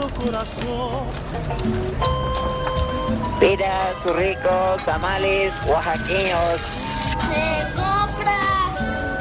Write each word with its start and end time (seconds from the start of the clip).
su 0.00 0.14
corazón. 0.14 1.04
Piras, 3.38 4.04
ricos, 4.04 4.84
tamales, 4.84 5.52
oaxaqueños. 5.66 6.60
Se 7.28 7.74
compra 7.74 8.40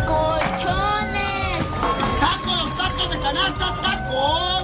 colchones. 0.05 1.65
¡Tacos, 2.20 2.75
tacos 2.75 3.09
de 3.09 3.20
canasta, 3.20 3.75
tacos! 3.81 4.63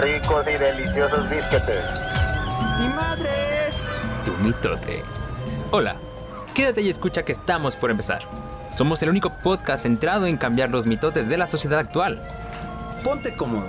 Ricos 0.00 0.46
y 0.48 0.58
deliciosos 0.58 1.30
bisquetes. 1.30 1.84
¡Mi 2.80 2.88
madres! 2.88 3.90
Tu 4.24 4.32
mitote. 4.42 5.04
Hola, 5.70 5.96
quédate 6.54 6.82
y 6.82 6.88
escucha 6.88 7.24
que 7.24 7.32
estamos 7.32 7.76
por 7.76 7.90
empezar. 7.90 8.22
Somos 8.74 9.02
el 9.02 9.10
único 9.10 9.30
podcast 9.42 9.82
centrado 9.84 10.26
en 10.26 10.36
cambiar 10.36 10.70
los 10.70 10.86
mitotes 10.86 11.28
de 11.28 11.36
la 11.36 11.46
sociedad 11.46 11.78
actual. 11.78 12.20
Ponte 13.04 13.36
cómodo, 13.36 13.66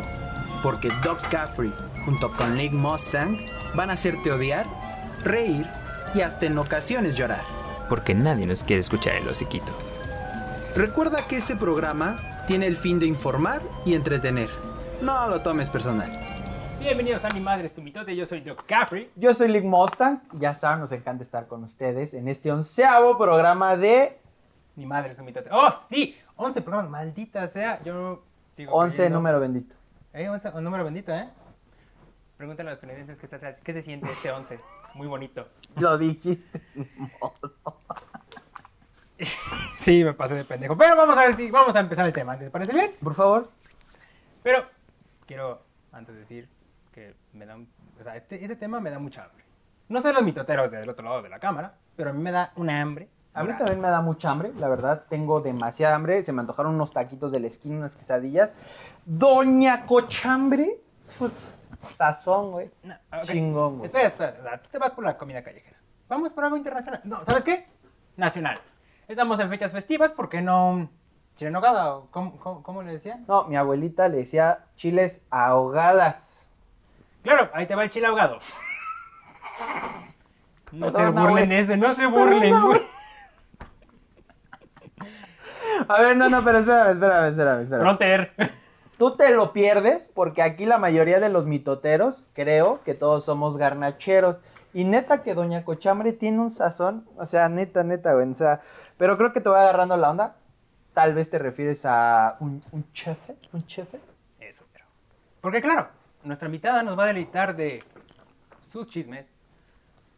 porque 0.65 0.89
Doc 1.03 1.19
Caffrey, 1.29 1.71
junto 2.05 2.27
con 2.35 2.57
Nick 2.57 2.71
Mustang, 2.73 3.37
van 3.75 3.91
a 3.91 3.93
hacerte 3.93 4.31
odiar, 4.31 4.65
reír 5.23 5.63
y 6.15 6.21
hasta 6.21 6.47
en 6.47 6.57
ocasiones 6.57 7.13
llorar. 7.15 7.43
Porque 7.87 8.15
nadie 8.15 8.47
nos 8.47 8.63
quiere 8.63 8.79
escuchar 8.79 9.13
el 9.13 9.27
hociquito. 9.29 9.71
Recuerda 10.75 11.27
que 11.27 11.35
este 11.35 11.55
programa 11.55 12.15
tiene 12.47 12.65
el 12.65 12.77
fin 12.77 12.97
de 12.97 13.05
informar 13.05 13.61
y 13.85 13.93
entretener. 13.93 14.49
No 15.03 15.27
lo 15.29 15.39
tomes 15.41 15.69
personal. 15.69 16.09
Bienvenidos 16.79 17.23
a 17.25 17.29
Mi 17.29 17.41
Madre 17.41 17.67
es 17.67 17.73
tu 17.75 17.83
mitote, 17.83 18.15
yo 18.15 18.25
soy 18.25 18.41
Doc 18.41 18.65
Caffrey. 18.65 19.11
Yo 19.15 19.35
soy 19.35 19.49
Lick 19.49 19.65
Mustang. 19.65 20.19
Ya 20.33 20.55
saben, 20.55 20.79
nos 20.79 20.91
encanta 20.91 21.23
estar 21.23 21.45
con 21.45 21.63
ustedes 21.63 22.15
en 22.15 22.27
este 22.27 22.51
onceavo 22.51 23.19
programa 23.19 23.77
de 23.77 24.17
Mi 24.75 24.87
Madre 24.87 25.11
es 25.11 25.17
tu 25.17 25.23
mitote. 25.23 25.47
¡Oh, 25.51 25.69
sí! 25.87 26.17
11 26.37 26.61
programas, 26.63 26.89
maldita 26.89 27.47
sea. 27.47 27.79
Yo 27.83 28.23
sigo 28.53 28.71
11 28.73 28.95
creyendo- 28.97 29.19
número 29.19 29.39
bendito. 29.39 29.75
Eh, 30.15 30.29
11, 30.29 30.49
un 30.49 30.63
número 30.63 30.83
bendito, 30.85 31.13
¿eh? 31.13 31.27
Pregúntale 32.37 32.69
a 32.69 32.73
los 32.73 32.77
estadounidenses 32.81 33.19
qué, 33.19 33.27
tal- 33.27 33.57
qué 33.63 33.73
se 33.73 33.81
siente 33.81 34.09
este 34.11 34.31
11. 34.31 34.59
Muy 34.93 35.07
bonito. 35.07 35.47
Lo 35.77 35.97
dijiste. 35.97 36.61
Sí, 39.77 40.03
me 40.03 40.13
pasé 40.13 40.33
de 40.35 40.43
pendejo. 40.43 40.75
Pero 40.75 40.93
vamos 40.97 41.17
a, 41.17 41.27
ver 41.27 41.49
vamos 41.51 41.73
a 41.75 41.79
empezar 41.79 42.05
el 42.05 42.11
tema. 42.11 42.35
¿Les 42.35 42.49
parece 42.49 42.73
bien? 42.73 42.91
Por 43.01 43.13
favor. 43.15 43.49
Pero 44.43 44.65
quiero 45.25 45.61
antes 45.93 46.15
decir 46.17 46.49
que 46.91 47.15
me 47.31 47.45
da 47.45 47.55
un- 47.55 47.69
o 47.97 48.03
sea, 48.03 48.17
este, 48.17 48.43
este 48.43 48.57
tema 48.57 48.81
me 48.81 48.89
da 48.89 48.99
mucha 48.99 49.23
hambre. 49.23 49.45
No 49.87 50.01
sé 50.01 50.11
los 50.11 50.21
mitoteros 50.21 50.69
del 50.71 50.89
otro 50.89 51.05
lado 51.05 51.21
de 51.21 51.29
la 51.29 51.39
cámara, 51.39 51.75
pero 51.95 52.09
a 52.09 52.13
mí 52.13 52.21
me 52.21 52.31
da 52.33 52.51
una 52.57 52.81
hambre. 52.81 53.07
A 53.35 53.43
mí 53.43 53.53
también 53.57 53.81
me 53.81 53.89
da 53.89 53.99
mucha 53.99 54.31
hambre, 54.31 54.53
la 54.57 54.69
verdad. 54.69 55.03
Tengo 55.09 55.41
demasiada 55.41 55.95
hambre. 55.95 56.23
Se 56.23 56.31
me 56.31 56.39
antojaron 56.39 56.73
unos 56.73 56.91
taquitos 56.91 57.33
de 57.33 57.41
la 57.41 57.47
esquina, 57.47 57.77
unas 57.77 57.95
quesadillas. 57.95 58.55
Doña 59.05 59.85
Cochambre. 59.85 60.81
Uf, 61.19 61.33
sazón, 61.89 62.51
güey. 62.51 62.71
No. 62.83 62.95
Chingón, 63.23 63.79
güey. 63.79 63.85
Espera, 63.85 64.07
espera. 64.07 64.33
O 64.39 64.43
sea, 64.43 64.61
tú 64.61 64.69
te 64.71 64.77
vas 64.77 64.91
por 64.91 65.03
la 65.03 65.17
comida 65.17 65.43
callejera. 65.43 65.77
Vamos 66.07 66.31
por 66.31 66.45
algo 66.45 66.55
internacional. 66.55 67.01
No, 67.03 67.25
¿sabes 67.25 67.43
qué? 67.43 67.67
Nacional. 68.15 68.59
Estamos 69.07 69.37
en 69.41 69.49
fechas 69.49 69.73
festivas, 69.73 70.13
¿por 70.13 70.29
qué 70.29 70.41
no 70.41 70.89
chile 71.35 71.47
en 71.49 71.53
nogada? 71.53 71.95
o 71.95 72.07
¿Cómo, 72.11 72.39
cómo, 72.39 72.63
cómo 72.63 72.83
le 72.83 72.93
decían? 72.93 73.25
No, 73.27 73.43
mi 73.43 73.57
abuelita 73.57 74.07
le 74.07 74.17
decía 74.17 74.65
chiles 74.77 75.21
ahogadas. 75.29 76.47
Claro, 77.21 77.49
ahí 77.53 77.65
te 77.65 77.75
va 77.75 77.83
el 77.83 77.89
chile 77.89 78.07
ahogado. 78.07 78.39
No 80.71 80.91
se 80.91 81.07
burlen 81.09 81.51
ese, 81.53 81.77
no 81.77 81.93
se 81.93 82.05
burlen, 82.05 82.61
güey. 82.61 82.81
A 85.87 86.01
ver, 86.01 86.17
no, 86.17 86.29
no, 86.29 86.43
pero 86.43 86.59
espérame, 86.59 86.91
espérame, 86.93 87.29
espérame. 87.29 87.61
espérame. 87.61 87.81
Fronter. 87.81 88.31
Tú 88.97 89.15
te 89.15 89.33
lo 89.33 89.51
pierdes 89.51 90.09
porque 90.13 90.41
aquí 90.41 90.65
la 90.65 90.77
mayoría 90.77 91.19
de 91.19 91.29
los 91.29 91.45
mitoteros, 91.45 92.27
creo 92.33 92.81
que 92.83 92.93
todos 92.93 93.25
somos 93.25 93.57
garnacheros. 93.57 94.41
Y 94.73 94.83
neta 94.83 95.23
que 95.23 95.33
Doña 95.33 95.63
Cochambre 95.63 96.11
tiene 96.13 96.39
un 96.39 96.51
sazón, 96.51 97.05
o 97.17 97.25
sea, 97.25 97.47
neta, 97.47 97.83
neta, 97.83 98.13
güey. 98.13 98.29
O 98.29 98.33
sea, 98.33 98.61
pero 98.97 99.17
creo 99.17 99.31
que 99.31 99.41
te 99.41 99.49
voy 99.49 99.59
agarrando 99.59 99.95
la 99.95 100.11
onda. 100.11 100.35
Tal 100.93 101.13
vez 101.13 101.29
te 101.29 101.39
refieres 101.39 101.85
a 101.85 102.37
un, 102.39 102.61
un 102.71 102.91
chefe, 102.93 103.35
un 103.53 103.65
chefe. 103.67 103.99
Eso, 104.39 104.65
pero. 104.71 104.85
Porque 105.41 105.61
claro, 105.61 105.89
nuestra 106.23 106.47
invitada 106.47 106.83
nos 106.83 106.97
va 106.97 107.03
a 107.03 107.07
deleitar 107.07 107.55
de 107.55 107.83
sus 108.67 108.87
chismes, 108.87 109.31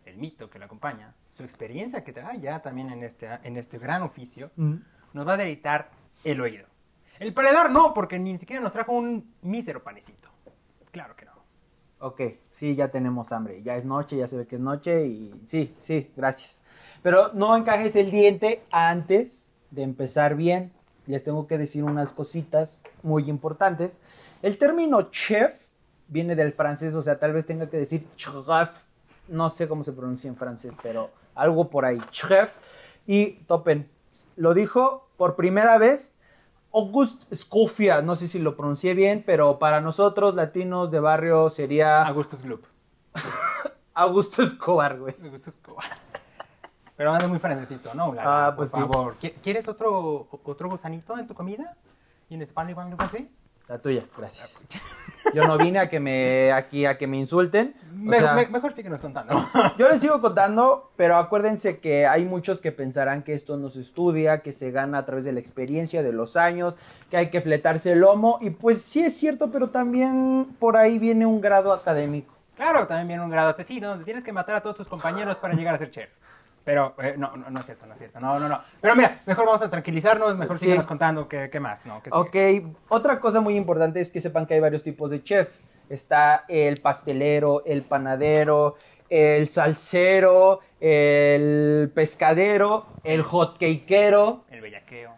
el 0.06 0.18
mito 0.18 0.50
que 0.50 0.58
la 0.58 0.66
acompaña, 0.66 1.14
su 1.32 1.44
experiencia 1.44 2.04
que 2.04 2.14
trae 2.14 2.40
ya 2.40 2.60
también 2.62 2.90
en 2.90 3.04
este, 3.04 3.28
en 3.44 3.58
este 3.58 3.78
gran 3.78 4.02
oficio, 4.02 4.50
nos 5.14 5.28
va 5.28 5.34
a 5.34 5.38
deleitar 5.38 5.90
el 6.24 6.42
oído. 6.42 6.68
El 7.20 7.34
paladar 7.34 7.72
no, 7.72 7.94
porque 7.94 8.20
ni 8.20 8.38
siquiera 8.38 8.62
nos 8.62 8.74
trajo 8.74 8.92
un 8.92 9.34
mísero 9.42 9.84
panecito. 9.84 10.30
Claro 10.92 11.16
que 11.16 11.26
no. 11.26 11.32
Ok, 12.00 12.22
sí, 12.52 12.76
ya 12.76 12.90
tenemos 12.90 13.32
hambre. 13.32 13.64
Ya 13.64 13.76
es 13.76 13.86
noche, 13.86 14.18
ya 14.18 14.28
se 14.28 14.38
ve 14.38 14.46
que 14.46 14.58
es 14.58 14.62
noche 14.62 15.08
y 15.08 15.34
sí, 15.46 15.76
sí, 15.80 16.12
gracias. 16.16 16.62
Pero 17.02 17.32
no 17.34 17.56
encajes 17.58 17.96
el 17.96 18.12
diente 18.12 18.64
antes 18.72 19.50
de 19.72 19.84
empezar 19.84 20.36
bien. 20.36 20.72
Les 21.08 21.24
tengo 21.24 21.48
que 21.48 21.58
decir 21.58 21.84
unas 21.84 22.14
cositas 22.14 22.82
muy 23.02 23.30
importantes. 23.30 24.00
El 24.42 24.58
término 24.58 25.10
chef 25.10 25.70
viene 26.08 26.36
del 26.36 26.54
francés, 26.54 26.94
o 26.96 27.02
sea, 27.02 27.18
tal 27.18 27.34
vez 27.34 27.46
tenga 27.46 27.70
que 27.70 27.78
decir 27.78 28.06
chef. 28.16 28.70
No 29.28 29.50
sé 29.50 29.68
cómo 29.68 29.84
se 29.84 29.92
pronuncia 29.92 30.28
en 30.28 30.36
francés, 30.36 30.74
pero 30.84 31.10
algo 31.34 31.70
por 31.70 31.86
ahí. 31.86 32.00
Chef. 32.12 32.52
Y 33.08 33.32
topen, 33.48 33.90
lo 34.36 34.54
dijo 34.54 35.08
por 35.18 35.36
primera 35.36 35.78
vez 35.78 36.14
Auguste 36.74 37.26
Escofia, 37.34 38.02
no 38.02 38.16
sé 38.16 38.28
si 38.28 38.40
lo 38.40 38.56
pronuncié 38.56 38.94
bien, 38.94 39.24
pero 39.26 39.58
para 39.60 39.82
nosotros 39.82 40.36
latinos 40.36 40.92
de 40.92 41.00
barrio 41.00 41.50
sería 41.50 42.04
Augustus 42.04 42.42
Gloop. 42.44 42.66
Augusto 43.94 44.44
Escobar, 44.44 45.00
güey. 45.00 45.16
Augustus 45.24 45.56
Escobar. 45.56 45.86
Pero 46.96 47.14
anda 47.14 47.28
muy 47.28 47.40
francesito, 47.40 47.94
¿no? 47.94 48.14
Ah, 48.20 48.54
pues 48.56 48.70
por 48.70 48.82
sí. 48.82 48.88
favor. 48.92 49.16
¿Qui- 49.18 49.34
¿Quieres 49.42 49.68
otro, 49.68 50.28
otro 50.44 50.70
gusanito 50.70 51.18
en 51.18 51.28
tu 51.28 51.34
comida? 51.34 51.76
¿Y 52.30 52.36
en 52.36 52.46
Spanish 52.46 52.76
Bang 52.76 52.94
así? 53.00 53.30
La 53.68 53.80
tuya, 53.80 54.04
gracias. 54.18 54.58
Yo 55.34 55.46
no 55.46 55.58
vine 55.58 55.80
a 55.80 55.90
que 55.90 56.00
me 56.00 56.52
aquí 56.54 56.86
a 56.86 56.98
que 56.98 57.06
me 57.06 57.18
insulten. 57.18 57.76
O 57.92 57.96
Me- 57.98 58.20
sea, 58.22 58.34
me- 58.34 58.48
mejor 58.48 58.72
síguenos 58.72 59.02
contando. 59.02 59.34
yo 59.78 59.90
les 59.90 60.00
sigo 60.00 60.22
contando, 60.22 60.92
pero 60.96 61.18
acuérdense 61.18 61.80
que 61.80 62.08
hay 62.08 62.24
muchos 62.24 62.62
que 62.62 62.72
pensarán 62.72 63.24
que 63.24 63.34
esto 63.34 63.58
no 63.58 63.70
se 63.70 63.82
estudia, 63.82 64.40
que 64.42 64.54
se 64.54 64.72
gana 64.72 65.00
a 65.00 65.06
través 65.06 65.26
de 65.26 65.34
la 65.34 65.42
experiencia, 65.42 66.02
de 66.02 66.14
los 66.14 66.38
años, 66.38 66.78
que 67.12 67.18
hay 67.18 67.30
que 67.30 67.42
fletarse 67.42 67.92
el 67.92 68.00
lomo. 68.00 68.38
Y 68.40 68.52
pues 68.52 68.82
sí 68.84 69.02
es 69.04 69.18
cierto, 69.18 69.52
pero 69.52 69.70
también 69.70 70.56
por 70.60 70.78
ahí 70.78 70.98
viene 70.98 71.26
un 71.26 71.42
grado 71.42 71.74
académico. 71.74 72.34
Claro, 72.56 72.88
también 72.88 73.08
viene 73.10 73.24
un 73.24 73.30
grado 73.30 73.50
asesino 73.50 73.90
donde 73.90 74.06
tienes 74.06 74.24
que 74.24 74.32
matar 74.32 74.56
a 74.56 74.62
todos 74.62 74.78
tus 74.78 74.88
compañeros 74.88 75.38
para 75.38 75.54
llegar 75.56 75.76
a 75.76 75.78
ser 75.78 75.92
chef. 75.92 76.10
Pero, 76.68 76.96
eh, 77.02 77.16
no, 77.18 77.34
no, 77.38 77.50
no 77.50 77.60
es 77.62 77.66
cierto, 77.66 77.86
no 77.86 77.94
es 77.94 77.98
cierto. 77.98 78.20
No, 78.20 78.38
no, 78.42 78.50
no. 78.50 78.60
Pero 78.82 78.94
mira, 78.94 79.22
mejor 79.26 79.46
vamos 79.46 79.62
a 79.62 79.70
tranquilizarnos, 79.70 80.36
mejor 80.38 80.58
Sí. 80.58 80.66
síguenos 80.66 80.86
contando 80.86 81.30
qué, 81.30 81.50
qué 81.50 81.62
más, 81.62 81.86
¿no? 81.86 82.04
¿Qué? 82.04 82.10
Ok, 82.12 82.76
otra 82.90 83.22
cosa 83.22 83.40
muy 83.40 83.56
importante 83.56 84.02
es 84.02 84.12
que 84.12 84.20
sepan 84.20 84.46
que 84.46 84.56
hay 84.56 84.60
varios 84.60 84.84
tipos 84.84 85.10
de 85.10 85.24
chef. 85.24 85.48
Está 85.88 86.44
el 86.50 86.82
pastelero, 86.82 87.64
el 87.66 87.84
panadero, 87.84 88.76
el 89.10 89.48
salsero, 89.48 90.60
el 90.82 91.90
pescadero, 91.96 92.88
el 93.06 93.24
hotcakeero. 93.24 94.44
El 94.50 94.60
bellaqueo. 94.60 95.14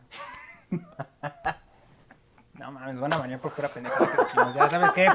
No 2.53 2.73
mames, 2.73 2.99
van 2.99 3.13
a 3.13 3.17
venir 3.19 3.39
por 3.39 3.53
pura 3.53 3.69
decimos. 3.69 4.53
Ya 4.53 4.69
sabes 4.69 4.91
qué. 4.91 5.07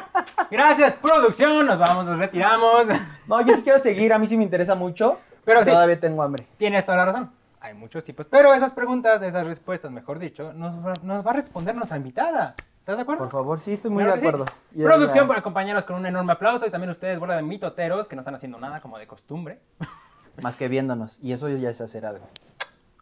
Gracias, 0.50 0.94
producción. 0.94 1.66
Nos 1.66 1.78
vamos, 1.78 2.06
nos 2.06 2.18
retiramos. 2.18 2.86
No, 3.26 3.46
yo 3.46 3.54
sí 3.54 3.62
quiero 3.62 3.78
seguir, 3.80 4.14
a 4.14 4.18
mí 4.18 4.26
sí 4.26 4.34
me 4.38 4.44
interesa 4.44 4.74
mucho, 4.74 5.18
Pero 5.44 5.64
sí. 5.64 5.70
todavía 5.70 5.98
tengo 6.00 6.22
hambre. 6.22 6.46
Tienes 6.56 6.84
toda 6.84 6.98
la 6.98 7.04
razón. 7.06 7.30
Hay 7.60 7.74
muchos 7.74 8.04
tipos. 8.04 8.26
Pero 8.26 8.52
esas 8.54 8.72
preguntas, 8.72 9.22
esas 9.22 9.46
respuestas, 9.46 9.90
mejor 9.90 10.18
dicho, 10.18 10.52
nos, 10.52 10.74
va- 10.84 10.92
nos 11.02 11.26
va 11.26 11.30
a 11.30 11.34
responder 11.34 11.74
nuestra 11.74 11.96
invitada. 11.96 12.54
¿Estás 12.78 12.96
de 12.96 13.02
acuerdo? 13.02 13.22
Por 13.24 13.32
favor, 13.32 13.60
sí, 13.60 13.72
estoy 13.72 13.90
muy 13.90 14.02
Claro 14.04 14.16
de 14.16 14.20
sí. 14.20 14.26
acuerdo. 14.28 14.44
Producción 14.76 15.26
por 15.26 15.38
acompañarnos 15.38 15.86
con 15.86 15.96
un 15.96 16.04
enorme 16.04 16.32
aplauso 16.32 16.66
y 16.66 16.70
también 16.70 16.90
ustedes, 16.90 17.18
bola 17.18 17.36
de 17.36 17.42
mitoteros, 17.42 18.06
que 18.06 18.14
no 18.16 18.20
están 18.20 18.34
haciendo 18.34 18.58
nada 18.58 18.78
como 18.80 18.98
de 18.98 19.06
costumbre, 19.06 19.60
Más 20.42 20.56
que 20.56 20.68
viéndonos, 20.68 21.16
y 21.22 21.32
eso 21.32 21.48
ya 21.48 21.70
es 21.70 21.80
hacer 21.80 22.04
algo. 22.04 22.28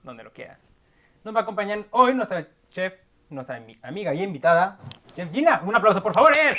donde 0.04 0.22
lo 0.22 0.32
quieran. 0.32 0.58
Nos 1.24 1.34
va 1.34 1.40
a 1.40 1.42
acompañar 1.42 1.80
hoy 1.90 2.14
nuestra 2.14 2.46
chef, 2.70 2.92
nuestra 3.30 3.58
ami- 3.58 3.78
amiga 3.82 4.14
y 4.14 4.22
invitada, 4.22 4.78
Chef 5.14 5.32
Gina. 5.32 5.60
Un 5.64 5.74
aplauso, 5.74 6.00
por 6.02 6.12
favor. 6.14 6.30
¡eh! 6.36 6.54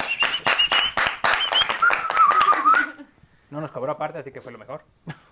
No 3.52 3.62
nos 3.62 3.72
cobró 3.72 3.92
aparte, 3.92 4.20
así 4.20 4.32
que 4.32 4.42
fue 4.42 4.52
lo 4.52 4.58
mejor. 4.58 4.84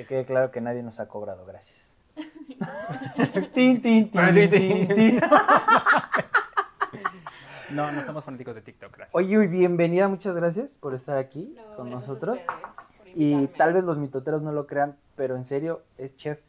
Que 0.00 0.06
quede 0.06 0.24
claro 0.24 0.50
que 0.50 0.62
nadie 0.62 0.82
nos 0.82 0.98
ha 0.98 1.08
cobrado, 1.08 1.44
gracias. 1.44 1.78
tin, 3.54 3.82
tin, 3.82 4.10
tin, 4.10 4.50
tin, 4.50 4.88
tin. 4.88 5.20
No, 7.70 7.92
no 7.92 8.02
somos 8.02 8.24
fanáticos 8.24 8.54
de 8.54 8.62
TikTok, 8.62 8.96
gracias. 8.96 9.14
Oye, 9.14 9.34
y 9.44 9.46
bienvenida, 9.46 10.08
muchas 10.08 10.34
gracias 10.34 10.72
por 10.72 10.94
estar 10.94 11.18
aquí 11.18 11.54
con 11.76 11.90
nosotros. 11.90 12.38
Y 13.14 13.46
tal 13.48 13.74
vez 13.74 13.84
los 13.84 13.98
mitoteros 13.98 14.40
no 14.40 14.52
lo 14.52 14.66
crean, 14.66 14.96
pero 15.16 15.36
en 15.36 15.44
serio, 15.44 15.82
es 15.98 16.16
chef. 16.16 16.40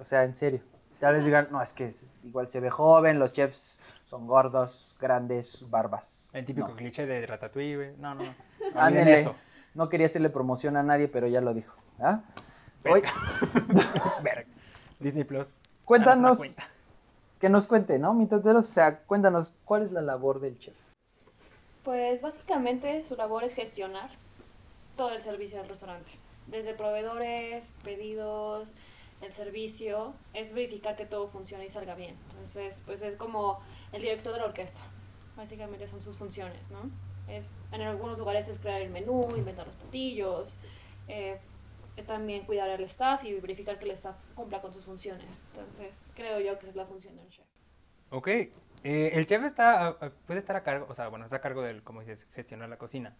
O 0.00 0.04
sea, 0.04 0.24
en 0.24 0.34
serio. 0.34 0.60
Tal 0.98 1.14
vez 1.14 1.24
digan, 1.24 1.46
no, 1.52 1.62
es 1.62 1.72
que 1.72 1.86
es- 1.86 2.04
igual 2.24 2.48
se 2.48 2.58
ve 2.58 2.68
joven, 2.68 3.20
los 3.20 3.32
chefs 3.32 3.78
Son 4.06 4.26
gordos, 4.26 4.96
grandes, 5.00 5.70
barbas. 5.70 6.28
El 6.32 6.44
típico 6.44 6.66
No. 6.68 6.74
cliché 6.74 7.06
de 7.06 7.24
Ratatouille, 7.26 7.76
güey. 7.76 7.96
No, 7.98 8.16
no, 8.16 8.24
no. 8.24 8.34
Ándele. 8.74 9.14
eso. 9.20 9.36
No 9.74 9.88
quería 9.88 10.06
hacerle 10.06 10.30
promoción 10.30 10.76
a 10.76 10.82
nadie, 10.82 11.06
pero 11.06 11.28
ya 11.28 11.40
lo 11.40 11.54
dijo. 11.54 11.76
¿ah? 12.00 12.20
Verga. 12.30 12.51
Hoy. 12.90 13.02
Disney 15.00 15.24
Plus. 15.24 15.48
cuéntanos, 15.84 16.38
cuenta. 16.38 16.68
que 17.40 17.48
nos 17.48 17.66
cuente, 17.66 17.98
¿no? 17.98 18.14
Mitoteros, 18.14 18.66
o 18.66 18.72
sea, 18.72 19.00
cuéntanos, 19.00 19.52
¿cuál 19.64 19.82
es 19.82 19.92
la 19.92 20.00
labor 20.02 20.40
del 20.40 20.58
chef? 20.58 20.74
Pues 21.84 22.22
básicamente 22.22 23.04
su 23.04 23.16
labor 23.16 23.44
es 23.44 23.54
gestionar 23.54 24.10
todo 24.96 25.10
el 25.10 25.22
servicio 25.22 25.58
del 25.58 25.68
restaurante. 25.68 26.12
Desde 26.46 26.74
proveedores, 26.74 27.74
pedidos, 27.82 28.76
el 29.20 29.32
servicio, 29.32 30.12
es 30.34 30.52
verificar 30.52 30.96
que 30.96 31.06
todo 31.06 31.28
funcione 31.28 31.66
y 31.66 31.70
salga 31.70 31.94
bien. 31.94 32.16
Entonces, 32.30 32.82
pues 32.86 33.02
es 33.02 33.16
como 33.16 33.60
el 33.92 34.02
director 34.02 34.32
de 34.32 34.40
la 34.40 34.46
orquesta. 34.46 34.80
Básicamente 35.36 35.88
son 35.88 36.00
sus 36.00 36.16
funciones, 36.16 36.70
¿no? 36.70 36.78
Es, 37.28 37.56
en 37.72 37.82
algunos 37.82 38.18
lugares 38.18 38.48
es 38.48 38.58
crear 38.58 38.82
el 38.82 38.90
menú, 38.90 39.32
inventar 39.36 39.66
los 39.66 39.76
platillos, 39.76 40.58
eh, 41.08 41.38
también 42.06 42.46
cuidar 42.46 42.70
al 42.70 42.82
staff 42.84 43.22
y 43.24 43.34
verificar 43.34 43.78
que 43.78 43.84
el 43.84 43.90
staff 43.92 44.16
cumpla 44.34 44.60
con 44.60 44.72
sus 44.72 44.84
funciones. 44.84 45.44
Entonces, 45.48 46.08
creo 46.14 46.40
yo 46.40 46.54
que 46.58 46.60
esa 46.60 46.70
es 46.70 46.76
la 46.76 46.86
función 46.86 47.16
del 47.16 47.28
chef. 47.28 47.46
Ok. 48.10 48.28
eh, 48.28 48.50
el 48.84 49.26
chef 49.26 49.42
está, 49.44 49.98
puede 50.26 50.38
estar 50.38 50.56
a 50.56 50.62
cargo, 50.62 50.86
o 50.88 50.94
sea, 50.94 51.08
bueno, 51.08 51.24
está 51.24 51.36
a 51.36 51.40
cargo 51.40 51.62
del, 51.62 51.82
como 51.82 52.00
dices, 52.00 52.28
gestionar 52.34 52.68
la 52.68 52.78
cocina. 52.78 53.14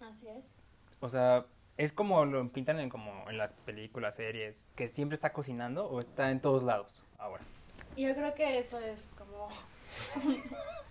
Así 0.00 0.28
es. 0.28 0.56
O 1.00 1.08
sea, 1.08 1.46
es 1.76 1.92
como 1.92 2.24
lo 2.24 2.48
pintan 2.50 2.80
en, 2.80 2.88
como 2.88 3.28
en 3.30 3.38
las 3.38 3.52
películas, 3.52 4.16
series, 4.16 4.66
que 4.74 4.88
siempre 4.88 5.14
está 5.14 5.32
cocinando 5.32 5.88
o 5.88 6.00
está 6.00 6.30
en 6.30 6.40
todos 6.40 6.62
lados 6.62 7.02
ahora. 7.18 7.42
Yo 7.96 8.14
creo 8.14 8.34
que 8.34 8.58
eso 8.58 8.78
es 8.78 9.12
como 9.16 9.48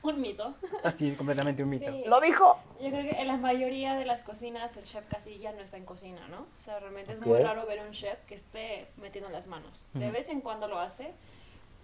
un 0.03 0.21
mito. 0.21 0.55
Así, 0.83 1.11
completamente 1.15 1.63
un 1.63 1.69
mito. 1.69 1.91
Sí. 1.91 2.03
¡Lo 2.07 2.19
dijo! 2.21 2.59
Yo 2.81 2.89
creo 2.89 3.03
que 3.09 3.21
en 3.21 3.27
la 3.27 3.37
mayoría 3.37 3.95
de 3.95 4.05
las 4.05 4.21
cocinas 4.21 4.77
el 4.77 4.85
chef 4.85 5.05
casi 5.07 5.37
ya 5.39 5.51
no 5.51 5.59
está 5.61 5.77
en 5.77 5.85
cocina, 5.85 6.27
¿no? 6.29 6.41
O 6.41 6.59
sea, 6.59 6.79
realmente 6.79 7.11
es 7.13 7.19
muy 7.25 7.41
raro 7.41 7.65
ver 7.65 7.79
un 7.85 7.91
chef 7.91 8.19
que 8.25 8.35
esté 8.35 8.87
metiendo 8.97 9.29
las 9.29 9.47
manos. 9.47 9.89
De 9.93 10.05
Ujú. 10.05 10.13
vez 10.13 10.29
en 10.29 10.41
cuando 10.41 10.67
lo 10.67 10.79
hace, 10.79 11.13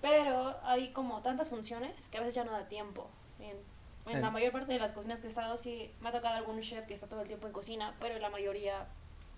pero 0.02 0.56
hay 0.64 0.92
como 0.94 1.22
tantas 1.22 1.50
funciones 1.50 2.08
que 2.10 2.18
a 2.18 2.22
veces 2.22 2.36
ya 2.36 2.44
no 2.44 2.52
da 2.52 2.68
tiempo. 2.68 3.10
En, 3.40 3.58
en 4.06 4.22
la 4.22 4.28
Eh. 4.28 4.32
mayor 4.32 4.52
parte 4.52 4.72
de 4.74 4.80
las 4.80 4.92
cocinas 4.92 5.20
que 5.22 5.28
he 5.28 5.30
estado, 5.30 5.58
sí, 5.58 5.92
me 6.02 6.10
ha 6.10 6.12
tocado 6.12 6.36
algún 6.36 6.60
chef 6.62 6.86
que 6.86 6.94
está 6.94 7.08
todo 7.08 7.22
el 7.22 7.28
tiempo 7.28 7.48
en 7.48 7.54
cocina, 7.54 7.96
pero 8.00 8.18
la 8.20 8.30
mayoría 8.30 8.86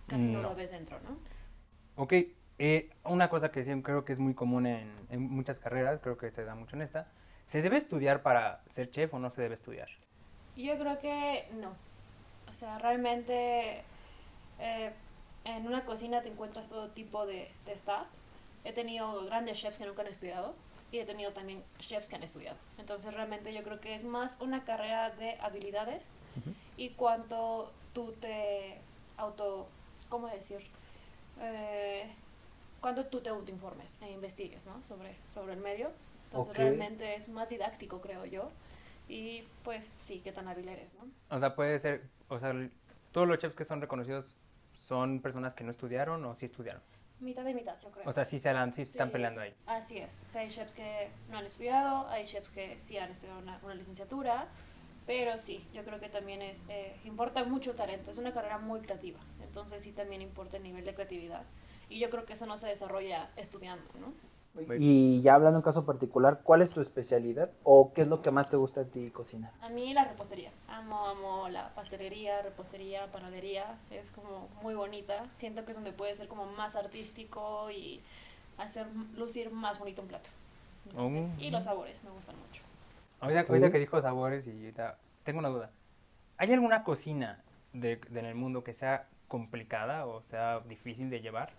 casi 0.08 0.26
no, 0.28 0.42
No. 0.42 0.50
lo 0.50 0.56
ves 0.56 0.72
dentro, 0.72 1.00
¿no? 1.02 1.18
Ok, 1.96 2.14
eh, 2.60 2.90
una 3.04 3.30
cosa 3.30 3.52
que 3.52 3.64
sí 3.64 3.82
creo 3.82 4.06
que 4.06 4.12
es 4.14 4.20
muy 4.20 4.34
común 4.34 4.66
en, 4.66 4.92
en 5.10 5.22
muchas 5.22 5.60
carreras, 5.60 6.00
creo 6.02 6.18
que 6.18 6.32
se 6.32 6.44
da 6.46 6.56
mucho 6.56 6.76
en 6.76 6.82
esta, 6.82 7.12
¿se 7.48 7.62
debe 7.62 7.78
estudiar 7.78 8.22
para 8.22 8.62
ser 8.70 8.90
chef 8.92 9.14
o 9.14 9.20
no 9.20 9.30
se 9.30 9.42
debe 9.42 9.54
estudiar? 9.54 9.90
Yo 10.56 10.78
creo 10.78 11.00
que 11.00 11.48
no. 11.60 11.74
O 12.50 12.54
sea, 12.54 12.78
realmente 12.80 13.84
eh, 14.60 14.92
en 15.44 15.68
una 15.68 15.86
cocina 15.86 16.22
te 16.22 16.30
encuentras 16.30 16.70
todo 16.70 16.90
tipo 16.90 17.26
de, 17.26 17.52
de 17.66 17.74
staff. 17.74 18.08
He 18.64 18.74
tenido 18.74 19.26
grandes 19.26 19.60
chefs 19.60 19.78
que 19.78 19.86
nunca 19.86 20.02
han 20.02 20.08
estudiado 20.08 20.56
y 20.92 21.00
he 21.00 21.06
tenido 21.06 21.32
también 21.32 21.64
chefs 21.80 22.08
que 22.08 22.16
han 22.16 22.24
estudiado. 22.24 22.58
Entonces 22.78 23.14
realmente 23.14 23.54
yo 23.54 23.64
creo 23.64 23.80
que 23.80 23.96
es 23.96 24.04
más 24.04 24.38
una 24.40 24.64
carrera 24.64 25.12
de 25.12 25.38
habilidades 25.40 26.14
y 26.78 26.90
cuánto 26.90 27.72
tú 27.94 28.14
te 28.14 28.78
auto, 29.18 29.68
¿cómo 30.10 30.28
decir? 30.28 30.62
Eh, 31.42 32.06
cuánto 32.82 33.06
tú 33.06 33.22
te 33.22 33.30
autoinformes 33.30 34.00
e 34.02 34.12
investigues, 34.12 34.66
¿no? 34.66 34.84
Sobre, 34.84 35.16
sobre 35.34 35.54
el 35.54 35.60
medio. 35.60 35.92
Entonces 36.36 36.52
Ok. 36.52 36.58
realmente 36.58 37.16
es 37.16 37.30
más 37.30 37.50
didáctico, 37.50 38.02
creo 38.02 38.26
yo. 38.26 38.52
Y 39.08 39.44
pues 39.64 39.94
sí, 40.02 40.22
qué 40.22 40.32
tan 40.32 40.48
hábil 40.48 40.68
eres, 40.68 40.94
¿no? 40.96 41.06
O 41.30 41.40
sea, 41.40 41.56
puede 41.56 41.80
ser, 41.80 42.10
o 42.28 42.40
sea, 42.40 42.54
todos 43.12 43.28
los 43.28 43.38
chefs 43.38 43.56
que 43.56 43.64
son 43.64 43.82
reconocidos 43.82 44.36
son 44.74 45.22
personas 45.22 45.54
que 45.54 45.64
no 45.64 45.72
estudiaron 45.72 46.24
o 46.26 46.36
sí 46.36 46.46
estudiaron. 46.46 46.82
Mitad 47.20 47.46
y 47.48 47.54
mitad, 47.54 47.80
yo 47.82 47.90
creo. 47.92 48.10
O 48.10 48.12
sea, 48.12 48.26
sí 48.26 48.40
se, 48.40 48.50
han- 48.50 48.74
sí 48.74 48.84
se 48.84 48.92
están 48.92 49.08
Sí, 49.08 49.14
peleando 49.14 49.42
ahí. 49.42 49.54
Así 49.66 49.98
es. 49.98 50.22
O 50.28 50.30
sea, 50.30 50.42
hay 50.42 50.50
chefs 50.50 50.74
que 50.74 51.10
no 51.30 51.38
han 51.38 51.46
estudiado, 51.46 52.08
hay 52.10 52.26
chefs 52.26 52.50
que 52.50 52.78
sí 52.80 52.98
han 52.98 53.10
estudiado 53.12 53.40
una, 53.40 53.60
una 53.64 53.74
licenciatura, 53.76 54.48
pero 55.08 55.40
sí, 55.40 55.66
yo 55.74 55.84
creo 55.86 56.00
que 56.00 56.10
también 56.10 56.42
es, 56.42 56.66
eh, 56.68 56.96
importa 57.06 57.44
mucho 57.44 57.74
talento. 57.74 58.12
Es 58.12 58.18
una 58.18 58.34
carrera 58.34 58.58
muy 58.58 58.82
creativa, 58.82 59.20
entonces 59.42 59.82
sí 59.84 59.92
también 59.94 60.22
importa 60.22 60.58
el 60.58 60.64
nivel 60.64 60.84
de 60.84 60.94
creatividad. 60.94 61.44
Y 61.90 62.00
yo 62.00 62.10
creo 62.10 62.26
que 62.26 62.34
eso 62.34 62.46
no 62.48 62.58
se 62.58 62.68
desarrolla 62.68 63.30
estudiando, 63.38 63.88
¿no? 64.00 64.14
Y 64.80 65.22
ya 65.22 65.36
hablando 65.36 65.60
en 65.60 65.64
caso 65.64 65.86
particular, 65.86 66.42
¿cuál 66.44 66.62
es 66.62 66.70
tu 66.70 66.82
especialidad 66.82 67.50
o 67.64 67.94
qué 67.94 68.02
es 68.02 68.08
lo 68.08 68.22
que 68.22 68.32
más 68.32 68.50
te 68.50 68.58
gusta 68.58 68.82
a 68.82 68.84
ti 68.86 69.10
cocinar? 69.10 69.52
A 69.62 69.70
mí 69.70 69.94
la 69.94 70.06
repostería. 70.06 70.52
Amo, 70.68 70.98
amo 71.08 71.50
la 71.50 71.74
pastelería, 71.76 72.42
repostería, 72.42 73.12
panadería. 73.12 73.78
Es 73.92 74.12
como 74.12 74.48
muy 74.62 74.76
bonita. 74.76 75.26
Siento 75.36 75.66
que 75.66 75.72
es 75.72 75.78
donde 75.78 75.92
puede 75.92 76.16
ser 76.16 76.28
como 76.28 76.46
más 76.46 76.76
artístico 76.76 77.70
y 77.70 78.02
hacer 78.58 78.88
lucir 79.18 79.52
más 79.52 79.80
bonito 79.80 80.02
un 80.02 80.08
plato. 80.08 80.30
Entonces, 80.90 81.34
Oh. 81.38 81.42
Y 81.42 81.50
los 81.50 81.64
sabores 81.64 82.04
me 82.04 82.12
gustan 82.12 82.36
mucho. 82.38 82.62
Ahorita, 83.20 83.46
ahorita 83.48 83.72
que 83.72 83.80
dijo 83.80 84.00
sabores 84.02 84.48
y 84.48 84.52
ahorita, 84.52 84.98
tengo 85.24 85.40
una 85.40 85.50
duda. 85.50 85.72
¿Hay 86.38 86.54
alguna 86.54 86.84
cocina 86.84 87.44
de, 87.74 87.98
de 88.10 88.20
en 88.20 88.26
el 88.26 88.36
mundo 88.36 88.64
que 88.64 88.74
sea 88.74 89.08
complicada 89.28 90.06
o 90.06 90.22
sea 90.22 90.60
difícil 90.62 91.10
de 91.10 91.22
llevar? 91.22 91.50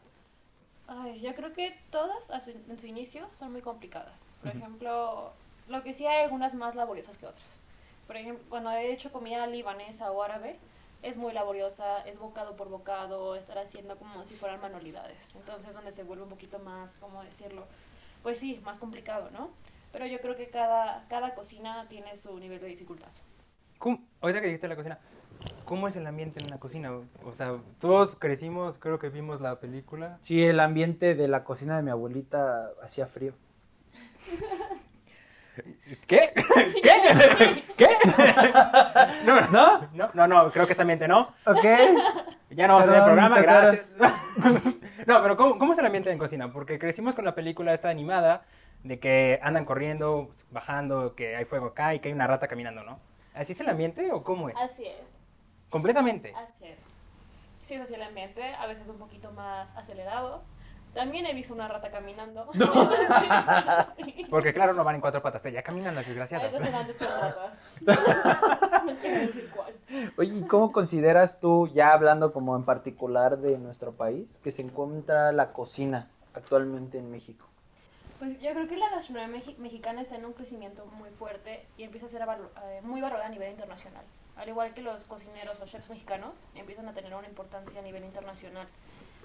Ay, 0.89 1.21
yo 1.21 1.35
creo 1.35 1.53
que 1.53 1.77
todas 1.91 2.31
a 2.31 2.41
su- 2.41 2.51
en 2.51 2.79
su 2.79 2.87
inicio 2.87 3.29
son 3.33 3.53
muy 3.53 3.61
complicadas. 3.63 4.25
Por 4.41 4.51
ejemplo, 4.55 5.33
lo 5.69 5.83
que 5.83 5.93
sí 5.93 6.07
hay 6.07 6.23
algunas 6.25 6.55
más 6.55 6.75
laboriosas 6.75 7.19
que 7.19 7.27
otras. 7.27 7.63
Por 8.07 8.17
ejemplo, 8.17 8.45
cuando 8.49 8.71
he 8.71 8.93
hecho 8.93 9.11
comida 9.13 9.47
libanesa 9.49 10.13
o 10.13 10.23
árabe, 10.23 10.59
es 11.03 11.17
muy 11.17 11.33
laboriosa, 11.33 12.01
es 12.03 12.19
bocado 12.19 12.55
por 12.57 12.69
bocado, 12.69 13.35
estar 13.35 13.59
haciendo 13.59 13.97
como 13.99 14.25
si 14.25 14.35
fueran 14.35 14.61
manualidades. 14.61 15.35
Entonces, 15.35 15.75
donde 15.75 15.91
se 15.93 16.05
vuelve 16.05 16.23
un 16.23 16.29
poquito 16.31 16.59
más, 16.61 16.99
¿cómo 16.99 17.23
decirlo? 17.25 17.65
Pues 18.23 18.39
sí, 18.39 18.61
más 18.65 18.79
complicado, 18.79 19.31
¿no? 19.33 19.51
Pero 19.93 20.07
yo 20.07 20.21
creo 20.21 20.37
que 20.37 20.51
cada, 20.51 21.07
cada 21.09 21.35
cocina 21.35 21.87
tiene 21.89 22.17
su 22.17 22.39
nivel 22.39 22.61
de 22.61 22.67
dificultad. 22.69 23.09
¿Cómo- 23.79 24.03
ahorita 24.21 24.41
que 24.41 24.47
dijiste 24.47 24.69
la 24.69 24.77
cocina, 24.77 24.99
¿cómo 25.67 25.89
es 25.89 25.97
el 25.97 26.07
ambiente 26.07 26.39
en 26.41 26.47
una 26.47 26.59
cocina? 26.59 26.93
O 27.25 27.35
sea, 27.35 27.59
todos 27.79 28.17
crecimos, 28.17 28.79
creo 28.79 28.99
que 28.99 29.11
vimos 29.11 29.43
la 29.43 29.61
película. 29.61 30.17
Sí, 30.21 30.43
el 30.43 30.61
ambiente 30.61 31.15
de 31.15 31.29
la 31.29 31.45
cocina 31.45 31.77
de 31.77 31.83
mi 31.83 31.91
abuelita 31.91 32.71
hacía 32.83 33.07
frío. 33.07 33.35
¿Qué? 36.07 36.33
¿Qué? 36.83 37.65
¿Qué? 37.77 37.87
No, 39.25 39.41
¿No? 39.51 39.89
no, 39.93 40.11
no, 40.15 40.27
no, 40.27 40.51
creo 40.51 40.67
que 40.67 40.73
ese 40.73 40.83
ambiente 40.83 41.09
no. 41.09 41.35
Ok. 41.45 41.65
Ya 42.51 42.67
no 42.67 42.75
vamos 42.75 42.89
a 42.89 42.91
hacer 42.91 42.97
el 42.97 43.05
Perdón, 43.05 43.05
programa, 43.05 43.41
gracias. 43.41 43.93
No, 45.07 45.23
pero 45.23 45.37
¿cómo, 45.37 45.59
¿cómo 45.59 45.73
es 45.73 45.79
el 45.79 45.87
ambiente 45.87 46.11
en 46.11 46.19
cocina? 46.19 46.53
Porque 46.53 46.79
crecimos 46.79 47.15
con 47.15 47.25
la 47.25 47.35
película 47.35 47.75
esta 47.75 47.89
animada 47.89 48.45
de 48.85 48.99
que 48.99 49.41
andan 49.43 49.65
corriendo, 49.65 50.31
bajando, 50.51 51.15
que 51.15 51.37
hay 51.37 51.45
fuego 51.45 51.67
acá 51.67 51.95
y 51.95 52.01
que 52.01 52.09
hay 52.09 52.15
una 52.15 52.27
rata 52.27 52.49
caminando, 52.49 52.83
¿no? 52.85 52.99
¿Así 53.35 53.53
es 53.53 53.61
el 53.61 53.69
ambiente 53.69 54.13
o 54.13 54.23
cómo 54.23 54.49
es? 54.49 54.57
Así 54.57 54.87
es. 54.87 55.16
Completamente. 55.71 56.35
Así 56.37 56.65
es. 56.65 56.91
Sí, 57.63 57.75
es 57.75 57.81
así 57.81 57.95
el 57.95 58.03
ambiente, 58.03 58.55
a 58.55 58.67
veces 58.67 58.89
un 58.89 58.99
poquito 58.99 59.33
más 59.33 59.77
acelerado. 59.77 60.43
También 60.95 61.27
he 61.27 61.35
visto 61.35 61.53
una 61.53 61.69
rata 61.69 61.91
caminando. 61.91 62.49
Sí. 63.97 64.27
Porque 64.31 64.53
claro, 64.53 64.73
no 64.73 64.83
van 64.85 64.97
en 64.97 65.01
cuatro 65.01 65.23
patas, 65.23 65.43
ya 65.43 65.63
caminan 65.63 65.95
las 65.95 66.07
desgraciadas. 66.07 66.53
restaurantes 66.53 66.97
con 66.97 67.09
ratas. 67.09 67.61
No 68.85 68.95
quiero 68.97 69.21
decir 69.21 69.51
cuál. 69.55 69.75
Oye, 70.17 70.35
¿y 70.35 70.43
cómo 70.43 70.73
consideras 70.73 71.39
tú, 71.41 71.69
ya 71.75 71.93
hablando 71.93 72.33
como 72.33 72.57
en 72.57 72.65
particular 72.65 73.39
de 73.39 73.59
nuestro 73.59 73.93
país, 73.93 74.39
que 74.43 74.53
se 74.53 74.63
encuentra 74.63 75.33
la 75.33 75.53
cocina 75.53 76.09
actualmente 76.35 76.99
en 76.99 77.11
México? 77.11 77.47
Pues 78.19 78.41
yo 78.41 78.53
creo 78.53 78.67
que 78.67 78.77
la 78.77 78.89
gastronomía 78.91 79.39
mexi- 79.39 79.57
mexicana 79.59 80.01
está 80.01 80.17
en 80.17 80.25
un 80.25 80.33
crecimiento 80.33 80.87
muy 80.87 81.11
fuerte 81.11 81.67
y 81.77 81.83
empieza 81.83 82.07
a 82.07 82.09
ser 82.09 82.23
eh, 82.23 82.81
muy 82.83 83.01
valorada 83.01 83.27
a 83.27 83.29
nivel 83.29 83.51
internacional. 83.51 84.05
Al 84.37 84.49
igual 84.49 84.73
que 84.75 84.83
los 84.83 85.05
cocineros 85.05 85.61
o 85.61 85.67
chefs 85.67 85.89
mexicanos 85.91 86.49
empiezan 86.55 86.89
a 86.89 86.95
tener 86.95 87.15
una 87.15 87.27
importancia 87.29 87.79
a 87.79 87.83
nivel 87.83 88.05
internacional. 88.05 88.67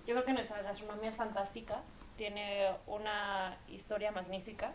Yo 0.06 0.14
creo 0.16 0.26
que 0.26 0.34
nuestra 0.34 0.62
gastronomía 0.62 1.10
es 1.10 1.16
fantástica, 1.16 1.82
tiene 2.18 2.70
una 2.88 3.58
historia 3.70 4.12
magnífica, 4.12 4.72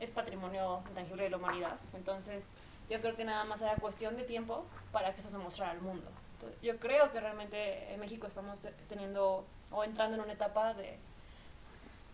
es 0.00 0.10
patrimonio 0.10 0.82
intangible 0.88 1.24
de 1.24 1.30
la 1.30 1.36
humanidad. 1.36 1.76
Entonces, 1.94 2.50
yo 2.90 3.00
creo 3.00 3.14
que 3.16 3.24
nada 3.24 3.44
más 3.44 3.60
era 3.60 3.76
cuestión 3.76 4.16
de 4.16 4.24
tiempo 4.24 4.64
para 4.90 5.14
que 5.14 5.20
eso 5.20 5.30
se 5.30 5.38
mostrara 5.38 5.72
al 5.72 5.80
mundo. 5.80 6.08
Entonces, 6.34 6.60
yo 6.62 6.78
creo 6.78 7.12
que 7.12 7.20
realmente 7.20 7.92
en 7.92 8.00
México 8.00 8.26
estamos 8.26 8.60
teniendo 8.88 9.44
o 9.70 9.84
entrando 9.84 10.16
en 10.16 10.22
una 10.22 10.32
etapa 10.32 10.74
de 10.74 10.96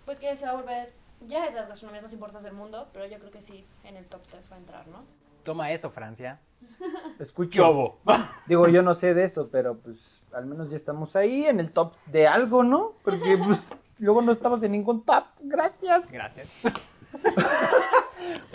pues 0.04 0.18
que 0.18 0.36
se 0.36 0.44
va 0.46 0.52
a 0.52 0.54
volver 0.56 0.92
ya 1.26 1.46
esas 1.46 1.68
gastronomías 1.68 2.02
más 2.04 2.12
importantes 2.12 2.44
del 2.44 2.54
mundo, 2.54 2.88
pero 2.92 3.06
yo 3.06 3.18
creo 3.18 3.30
que 3.30 3.42
sí, 3.42 3.66
en 3.84 3.96
el 3.96 4.06
top 4.06 4.22
3 4.30 4.50
va 4.50 4.56
a 4.56 4.58
entrar, 4.58 4.88
¿no? 4.88 5.04
Toma 5.44 5.70
eso, 5.72 5.90
Francia. 5.90 6.40
Escucho. 7.18 7.96
Digo, 8.46 8.68
yo 8.68 8.82
no 8.82 8.94
sé 8.94 9.14
de 9.14 9.24
eso, 9.24 9.48
pero 9.50 9.76
pues 9.78 9.98
al 10.32 10.46
menos 10.46 10.70
ya 10.70 10.76
estamos 10.76 11.16
ahí 11.16 11.46
en 11.46 11.58
el 11.60 11.72
top 11.72 11.94
de 12.06 12.26
algo, 12.26 12.62
¿no? 12.62 12.92
Porque 13.02 13.36
pues 13.44 13.68
luego 13.98 14.20
no 14.22 14.32
estamos 14.32 14.62
en 14.62 14.72
ningún 14.72 15.04
top. 15.04 15.24
Gracias. 15.40 16.10
Gracias. 16.10 16.48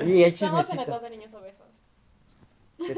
Y 0.06 0.24
el 0.24 0.34
Estamos 0.34 0.72
en 0.74 0.80
el 0.80 0.86
top 0.86 1.02
de 1.02 1.10
niños 1.10 1.34
obes. 1.34 1.64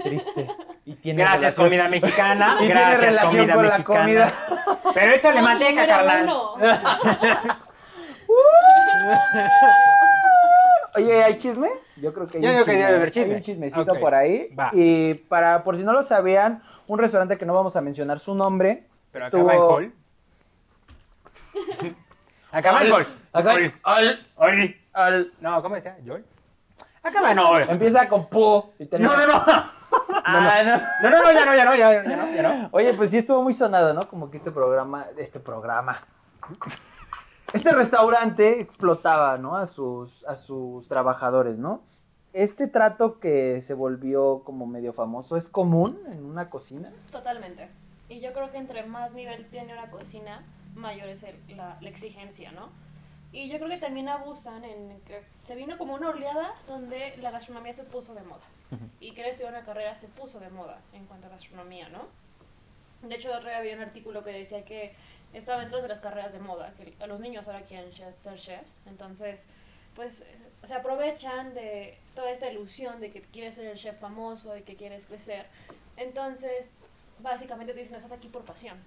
triste. 0.04 0.48
Y 0.86 0.96
tiene 0.96 1.22
Gracias, 1.22 1.56
relación- 1.56 1.66
comida 1.66 1.88
mexicana. 1.90 2.56
Y 2.56 2.66
tiene 2.66 2.74
Gracias, 2.74 3.00
relación 3.02 3.32
comida 3.48 3.54
con 3.56 3.64
la 3.66 3.78
mexicana. 3.78 4.02
comida. 4.02 4.34
Pero 4.94 5.14
échale 5.16 5.42
manteca, 5.42 5.88
carnal. 5.88 6.34
Oye, 10.96 11.24
¿hay 11.24 11.38
chisme? 11.38 11.70
Yo 11.98 12.14
creo 12.14 12.28
que 12.28 12.38
hay 12.38 12.44
Yo 12.44 12.50
un 12.50 12.54
digo 12.56 12.66
que 12.66 12.72
chisme. 12.72 12.86
debe 12.86 12.98
haber 12.98 13.12
chisme. 13.12 13.32
Hay 13.34 13.38
un 13.40 13.44
chismecito 13.44 13.82
Ok, 13.94 14.00
por 14.00 14.16
ahí. 14.16 14.54
va. 14.58 14.70
Y 14.74 15.14
para, 15.16 15.64
por 15.64 15.78
si 15.78 15.84
no 15.84 15.92
lo 15.94 16.04
sabían, 16.04 16.64
un 16.88 17.00
restaurante 17.00 17.38
que 17.38 17.46
no 17.46 17.54
vamos 17.54 17.76
a 17.76 17.82
mencionar 17.82 18.20
su 18.20 18.34
nombre. 18.36 18.88
Pero 19.12 19.26
estuvo- 19.26 19.50
acaba 19.50 19.64
en 19.66 19.72
hall. 19.72 19.94
Acaba 22.52 22.82
en 22.84 22.92
hall. 22.92 23.08
Hall. 24.38 24.76
al- 24.94 25.32
No, 25.42 25.62
¿cómo 25.62 25.76
decía? 25.76 25.98
¿Joy? 26.06 26.24
Acaba 27.04 27.32
en 27.32 27.40
hall. 27.40 27.70
Empieza 27.70 28.08
con 28.08 28.28
pu. 28.30 28.72
y 28.80 28.86
termina- 28.86 29.16
No, 29.16 29.28
no, 29.28 29.28
no. 29.28 29.44
Ah, 30.26 30.62
no. 31.02 31.10
No, 31.10 31.18
no, 31.18 31.24
no, 31.24 31.32
ya 31.34 31.46
no, 31.46 31.56
ya 31.56 31.66
no, 31.66 31.76
ya, 31.76 32.04
ya 32.04 32.16
no, 32.16 32.32
ya 32.34 32.42
no. 32.42 32.70
Oye, 32.72 32.94
pues 32.94 33.12
sí 33.12 33.18
estuvo 33.18 33.44
muy 33.44 33.54
sonado, 33.54 33.94
¿no? 33.94 34.08
Como 34.08 34.30
que 34.30 34.38
este 34.38 34.52
programa, 34.52 35.06
este 35.18 35.40
programa. 35.42 36.00
Este 37.54 37.72
restaurante 37.72 38.60
explotaba, 38.60 39.38
¿no? 39.38 39.56
A 39.56 39.68
sus, 39.68 40.26
a 40.26 40.36
sus 40.36 40.88
trabajadores, 40.88 41.58
¿no? 41.58 41.82
Este 42.34 42.68
trato 42.68 43.20
que 43.20 43.62
se 43.62 43.74
volvió 43.74 44.42
como 44.44 44.66
medio 44.66 44.92
famoso, 44.94 45.38
¿es 45.38 45.48
común 45.50 45.98
en 46.12 46.26
una 46.26 46.50
cocina? 46.50 46.92
Totalmente. 47.12 47.70
Y 48.10 48.20
yo 48.20 48.34
creo 48.34 48.52
que 48.52 48.58
entre 48.58 48.84
más 48.86 49.14
nivel 49.14 49.46
tiene 49.50 49.72
una 49.74 49.90
cocina, 49.90 50.44
mayor 50.76 51.08
es 51.08 51.24
el- 51.24 51.40
la, 51.56 51.78
la 51.80 51.90
exigencia, 51.90 52.52
¿no? 52.52 52.70
Y 53.32 53.50
yo 53.50 53.58
creo 53.58 53.70
que 53.70 53.78
también 53.78 54.10
abusan 54.10 54.64
en 54.66 55.00
que 55.06 55.22
se 55.44 55.56
vino 55.56 55.78
como 55.78 55.94
una 55.96 56.10
oleada 56.10 56.54
donde 56.68 57.16
la 57.22 57.32
gastronomía 57.32 57.74
se 57.74 57.84
puso 57.84 58.14
de 58.16 58.24
moda. 58.24 58.44
Y 59.00 59.12
estudiar 59.30 59.54
una 59.54 59.64
carrera 59.66 59.96
se 59.96 60.08
puso 60.08 60.40
de 60.40 60.50
moda 60.50 60.80
en 60.94 61.06
cuanto 61.06 61.28
a 61.28 61.30
gastronomía, 61.32 61.88
¿no? 61.90 62.00
De 63.08 63.16
hecho, 63.16 63.30
el 63.30 63.36
otro 63.38 63.50
día 63.50 63.60
había 63.60 63.76
un 63.76 63.82
artículo 63.82 64.24
que 64.24 64.32
decía 64.32 64.66
que 64.66 64.94
estaba 65.38 65.60
dentro 65.62 65.82
de 65.82 65.88
las 65.88 66.00
carreras 66.02 66.34
de 66.34 66.40
moda, 66.40 66.74
que 66.74 66.94
los 67.08 67.22
niños 67.22 67.48
ahora 67.48 67.62
quieren 67.62 67.92
chef- 67.92 68.16
ser 68.16 68.40
chefs. 68.40 68.80
Entonces, 68.88 69.48
pues 69.96 70.24
se 70.64 70.74
aprovechan 70.74 71.54
de 71.54 71.98
toda 72.16 72.32
esta 72.32 72.50
ilusión 72.52 73.00
de 73.00 73.12
que 73.12 73.22
quieres 73.22 73.56
ser 73.56 73.68
el 73.68 73.78
chef 73.78 74.00
famoso 74.00 74.56
y 74.58 74.62
que 74.64 74.76
quieres 74.76 75.06
crecer. 75.06 75.46
Entonces, 75.98 76.72
básicamente 77.20 77.74
te 77.74 77.80
dicen, 77.82 77.96
estás 77.96 78.12
aquí 78.12 78.28
por 78.28 78.44
pasión. 78.44 78.78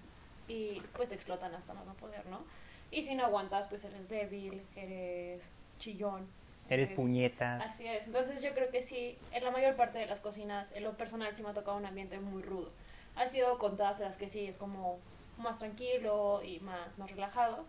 Y 0.48 0.80
pues 0.96 1.08
te 1.10 1.14
explotan 1.14 1.54
hasta 1.54 1.74
más 1.74 1.84
no 1.86 1.94
poder, 1.94 2.24
¿no? 2.26 2.42
Y 2.90 3.02
si 3.02 3.14
no 3.14 3.24
aguantas, 3.24 3.66
pues 3.66 3.84
eres 3.84 4.08
débil, 4.08 4.62
eres 4.76 5.50
chillón. 5.78 6.26
Eres 6.70 6.90
puñetas. 6.90 7.64
Así 7.66 7.86
es. 7.86 8.06
Entonces 8.06 8.42
yo 8.42 8.52
creo 8.54 8.70
que 8.70 8.82
sí, 8.82 9.16
en 9.32 9.44
la 9.44 9.50
mayor 9.50 9.76
parte 9.76 9.98
de 9.98 10.06
las 10.06 10.20
cocinas, 10.20 10.72
en 10.72 10.84
lo 10.84 10.92
personal 10.96 11.34
sí 11.34 11.42
me 11.42 11.50
ha 11.50 11.54
tocado 11.54 11.76
un 11.76 11.86
ambiente 11.86 12.18
muy 12.18 12.42
rudo. 12.42 12.70
Ha 13.16 13.26
sido 13.26 13.58
contadas 13.58 14.00
las 14.00 14.16
que 14.16 14.28
sí, 14.28 14.46
es 14.46 14.56
como 14.58 14.98
más 15.38 15.58
tranquilo 15.58 16.42
y 16.44 16.60
más, 16.60 16.96
más 16.98 17.10
relajado. 17.10 17.64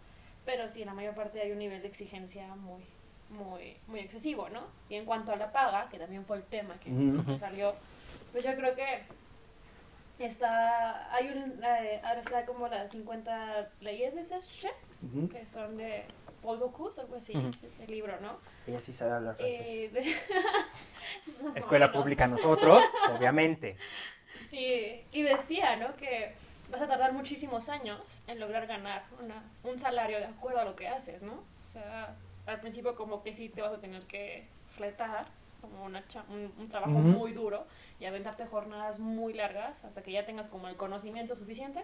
Pero 0.45 0.69
sí, 0.69 0.81
en 0.81 0.88
la 0.88 0.93
mayor 0.93 1.15
parte 1.15 1.41
hay 1.41 1.51
un 1.51 1.59
nivel 1.59 1.81
de 1.81 1.88
exigencia 1.88 2.47
muy, 2.55 2.83
muy, 3.29 3.77
muy 3.88 3.99
excesivo, 3.99 4.49
¿no? 4.49 4.61
Y 4.89 4.95
en 4.95 5.05
cuanto 5.05 5.31
a 5.31 5.35
la 5.35 5.51
paga, 5.51 5.89
que 5.89 5.99
también 5.99 6.25
fue 6.25 6.38
el 6.38 6.43
tema 6.43 6.75
que, 6.79 6.89
que 7.25 7.38
salió, 7.38 7.75
pues 8.31 8.43
yo 8.43 8.55
creo 8.55 8.73
que 8.75 9.03
está, 10.19 11.13
hay 11.13 11.29
un, 11.29 11.63
eh, 11.63 12.01
ahora 12.03 12.21
está 12.21 12.45
como 12.45 12.67
las 12.67 12.91
50 12.91 13.69
leyes 13.81 14.15
de 14.15 14.23
ser 14.23 14.41
chef, 14.41 14.71
que 15.31 15.45
son 15.45 15.77
de 15.77 16.03
Paul 16.41 16.57
Bocuse, 16.57 17.01
algo 17.01 17.15
así, 17.17 17.33
el 17.79 17.88
libro, 17.91 18.19
¿no? 18.21 18.38
Ella 18.67 18.81
sí 18.81 18.93
sabe 18.93 19.11
hablar 19.13 19.35
francés. 19.35 19.59
Eh, 19.67 19.89
de- 21.53 21.59
Escuela 21.59 21.91
pública 21.91 22.27
nosotros, 22.27 22.83
obviamente. 23.15 23.75
Y, 24.51 25.01
y 25.11 25.21
decía, 25.21 25.75
¿no? 25.75 25.95
Que 25.95 26.33
vas 26.71 26.81
a 26.81 26.88
tardar 26.88 27.13
muchísimos 27.13 27.69
años 27.69 28.23
en 28.27 28.39
lograr 28.39 28.67
ganar 28.67 29.03
una, 29.23 29.43
un 29.63 29.79
salario 29.79 30.19
de 30.19 30.25
acuerdo 30.25 30.59
a 30.59 30.65
lo 30.65 30.75
que 30.75 30.88
haces, 30.88 31.23
¿no? 31.23 31.33
O 31.33 31.65
sea, 31.65 32.15
al 32.45 32.59
principio 32.59 32.95
como 32.95 33.21
que 33.23 33.33
sí 33.33 33.49
te 33.49 33.61
vas 33.61 33.73
a 33.73 33.79
tener 33.79 34.03
que 34.03 34.47
fletar, 34.75 35.25
como 35.61 35.83
una 35.83 36.07
cha- 36.07 36.23
un, 36.29 36.53
un 36.57 36.69
trabajo 36.69 36.93
Ujú. 36.93 37.01
muy 37.01 37.33
duro 37.33 37.65
y 37.99 38.05
aventarte 38.05 38.45
jornadas 38.45 38.99
muy 38.99 39.33
largas 39.33 39.83
hasta 39.83 40.01
que 40.03 40.11
ya 40.11 40.25
tengas 40.25 40.47
como 40.47 40.67
el 40.69 40.75
conocimiento 40.77 41.35
suficiente 41.35 41.83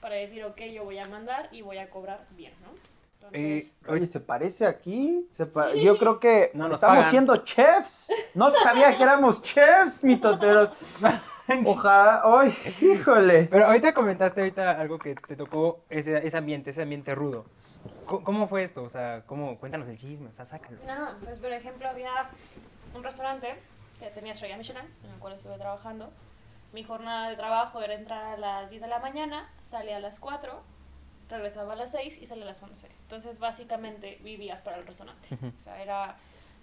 para 0.00 0.16
decir, 0.16 0.44
ok, 0.44 0.60
yo 0.72 0.84
voy 0.84 0.98
a 0.98 1.06
mandar 1.06 1.48
y 1.52 1.62
voy 1.62 1.78
a 1.78 1.88
cobrar 1.90 2.26
bien, 2.30 2.52
¿no? 2.62 2.70
Entonces, 3.14 3.72
Eh, 3.86 3.90
Oye, 3.90 4.06
¿se 4.06 4.20
parece 4.20 4.66
aquí? 4.66 5.26
Se 5.30 5.46
pa- 5.46 5.72
Yo 5.74 5.96
creo 5.96 6.18
que 6.20 6.50
No 6.54 6.64
nos 6.68 6.74
estamos 6.74 6.96
pagan. 6.96 7.10
siendo 7.10 7.36
chefs. 7.36 8.08
No 8.34 8.50
sabía 8.50 8.96
que 8.96 9.02
éramos 9.02 9.42
chefs, 9.42 10.02
mitoteros. 10.04 10.70
Ojalá. 11.66 12.22
¡Ay, 12.24 12.56
híjole! 12.80 13.48
Pero 13.50 13.66
ahorita 13.66 13.92
comentaste 13.92 14.40
ahorita 14.40 14.80
algo 14.80 14.98
que 14.98 15.14
te 15.14 15.36
tocó 15.36 15.84
ese, 15.90 16.26
ese 16.26 16.36
ambiente, 16.36 16.70
ese 16.70 16.82
ambiente 16.82 17.14
rudo. 17.14 17.44
¿Cómo, 18.06 18.24
cómo 18.24 18.48
fue 18.48 18.62
esto? 18.62 18.82
O 18.82 18.88
sea, 18.88 19.22
¿cómo? 19.26 19.58
Cuéntanos 19.58 19.88
el 19.88 19.98
chisme, 19.98 20.28
o 20.30 20.34
sea, 20.34 20.44
sácalo. 20.44 20.78
No, 20.86 21.18
pues 21.22 21.38
por 21.38 21.52
ejemplo 21.52 21.88
había 21.88 22.30
un 22.94 23.02
restaurante 23.02 23.54
que 23.98 24.06
tenía 24.10 24.32
estrella 24.32 24.56
Michelin, 24.56 24.84
en 25.04 25.10
el 25.10 25.18
cual 25.18 25.34
estuve 25.34 25.56
trabajando. 25.58 26.10
Mi 26.72 26.82
jornada 26.82 27.28
de 27.28 27.36
trabajo 27.36 27.80
era 27.82 27.94
entrar 27.94 28.24
a 28.24 28.36
las 28.36 28.70
10 28.70 28.82
de 28.82 28.88
la 28.88 28.98
mañana, 28.98 29.48
salía 29.62 29.98
a 29.98 30.00
las 30.00 30.18
4, 30.18 30.60
regresaba 31.28 31.74
a 31.74 31.76
las 31.76 31.92
6 31.92 32.18
y 32.20 32.26
salía 32.26 32.44
a 32.44 32.48
las 32.48 32.62
11. 32.62 32.88
Entonces 33.02 33.38
básicamente 33.38 34.18
vivías 34.22 34.60
para 34.60 34.78
el 34.78 34.86
restaurante. 34.86 35.28
O 35.56 35.60
sea, 35.60 35.80
era 35.80 36.16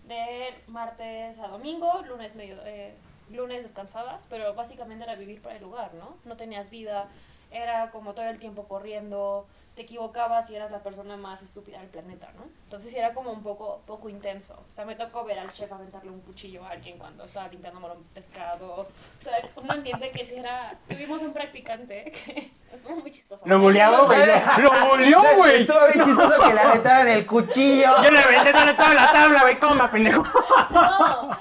de 0.07 0.53
martes 0.67 1.37
a 1.39 1.47
domingo, 1.47 2.01
lunes 2.07 2.35
medio, 2.35 2.57
eh, 2.65 2.93
lunes 3.31 3.63
descansabas, 3.63 4.27
pero 4.29 4.53
básicamente 4.53 5.03
era 5.03 5.15
vivir 5.15 5.41
para 5.41 5.55
el 5.55 5.61
lugar, 5.61 5.93
¿no? 5.93 6.17
No 6.25 6.37
tenías 6.37 6.69
vida, 6.69 7.09
era 7.51 7.91
como 7.91 8.13
todo 8.13 8.25
el 8.25 8.39
tiempo 8.39 8.67
corriendo, 8.67 9.45
te 9.75 9.83
equivocabas 9.83 10.49
y 10.49 10.55
eras 10.55 10.71
la 10.71 10.83
persona 10.83 11.15
más 11.15 11.41
estúpida 11.41 11.79
del 11.79 11.87
planeta, 11.87 12.29
¿no? 12.35 12.43
Entonces 12.63 12.91
sí 12.91 12.97
era 12.97 13.13
como 13.13 13.31
un 13.31 13.41
poco, 13.41 13.81
poco 13.85 14.09
intenso. 14.09 14.53
O 14.69 14.73
sea, 14.73 14.85
me 14.85 14.95
tocó 14.95 15.23
ver 15.23 15.39
al 15.39 15.51
chef 15.53 15.71
aventarle 15.71 16.11
un 16.11 16.19
cuchillo 16.21 16.63
a 16.65 16.71
alguien 16.71 16.97
cuando 16.97 17.23
estaba 17.23 17.47
limpiando 17.47 17.79
un 17.79 18.03
pescado. 18.13 18.71
O 18.71 18.87
sea, 19.19 19.33
un 19.55 19.71
ambiente 19.71 20.11
que 20.11 20.25
sí 20.25 20.35
era... 20.35 20.77
Tuvimos 20.89 21.21
un 21.21 21.31
practicante 21.31 22.11
que 22.25 22.51
estuvo 22.73 22.97
muy 22.97 23.11
chistoso. 23.11 23.43
Lo 23.45 23.59
buleaba, 23.59 24.05
güey. 24.05 24.19
Lo 24.61 24.89
buleó, 24.89 25.21
güey. 25.37 25.61
Estuvo 25.61 25.87
bien 25.93 26.05
chistoso 26.05 26.41
que 26.41 26.53
le 26.53 26.59
aventaran 26.59 27.07
el 27.07 27.25
cuchillo. 27.25 28.03
Yo 28.03 28.11
le 28.11 28.19
aventé 28.19 28.51
toda 28.51 28.93
la 28.93 29.11
tabla, 29.11 29.41
güey. 29.41 29.59
Coma, 29.59 29.89
pendejo. 29.89 30.23
No, 30.71 31.37